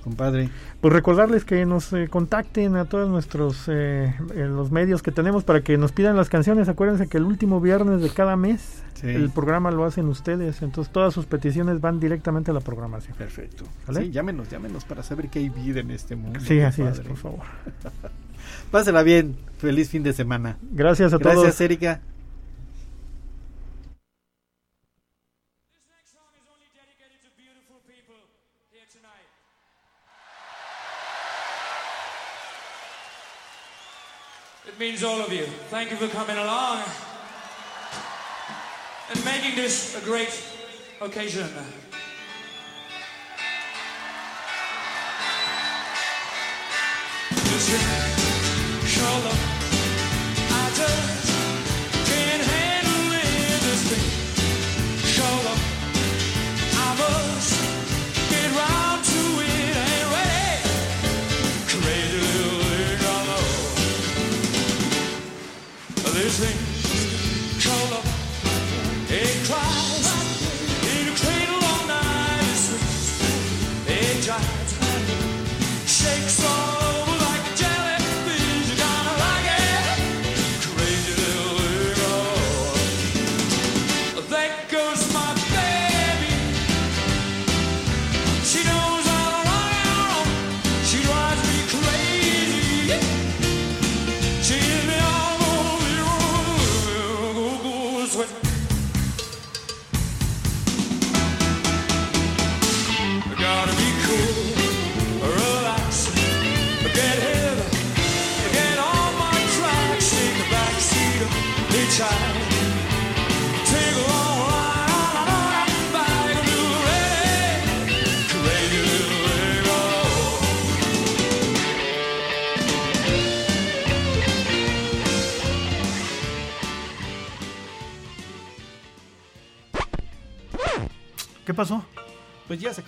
Compadre, 0.02 0.48
Pues 0.80 0.92
recordarles 0.94 1.44
que 1.44 1.66
nos 1.66 1.92
eh, 1.92 2.08
contacten 2.08 2.76
a 2.76 2.86
todos 2.86 3.08
nuestros 3.10 3.64
eh, 3.68 4.14
eh, 4.34 4.46
los 4.46 4.70
medios 4.70 5.02
que 5.02 5.12
tenemos 5.12 5.44
para 5.44 5.60
que 5.60 5.76
nos 5.76 5.92
pidan 5.92 6.16
las 6.16 6.28
canciones. 6.28 6.68
Acuérdense 6.68 7.06
que 7.08 7.18
el 7.18 7.24
último 7.24 7.60
viernes 7.60 8.00
de 8.02 8.10
cada 8.10 8.36
mes 8.36 8.82
Sí. 8.94 9.08
el 9.08 9.30
programa 9.30 9.70
lo 9.70 9.84
hacen 9.84 10.06
ustedes. 10.08 10.60
Entonces 10.62 10.92
todas 10.92 11.14
sus 11.14 11.24
peticiones 11.26 11.80
van 11.80 12.00
directamente 12.00 12.50
a 12.50 12.54
la 12.54 12.60
programación. 12.60 13.16
perfecto. 13.16 13.64
¿Vale? 13.86 14.02
Sí, 14.02 14.10
llámenos, 14.10 14.50
llámenos 14.50 14.84
para 14.84 15.02
saber 15.02 15.28
que 15.28 15.38
hay 15.38 15.48
vida 15.48 15.80
en 15.80 15.90
este 15.90 16.16
mundo. 16.16 16.38
Sí, 16.40 16.60
así 16.60 16.82
es, 16.82 17.00
por 17.00 17.16
favor. 17.16 17.40
Pásela 18.70 19.02
bien. 19.02 19.36
Feliz 19.58 19.90
fin 19.90 20.02
de 20.02 20.12
semana. 20.12 20.56
Gracias 20.72 21.12
a 21.12 21.18
Gracias, 21.18 21.42
todos. 21.42 21.60
Erika. 21.60 22.00
Means 34.80 35.04
all 35.04 35.20
of 35.20 35.30
you. 35.30 35.44
Thank 35.68 35.90
you 35.90 35.96
for 35.98 36.08
coming 36.08 36.38
along 36.38 36.82
and 39.10 39.24
making 39.26 39.54
this 39.54 39.94
a 39.94 40.02
great 40.06 40.32
occasion. 41.02 41.50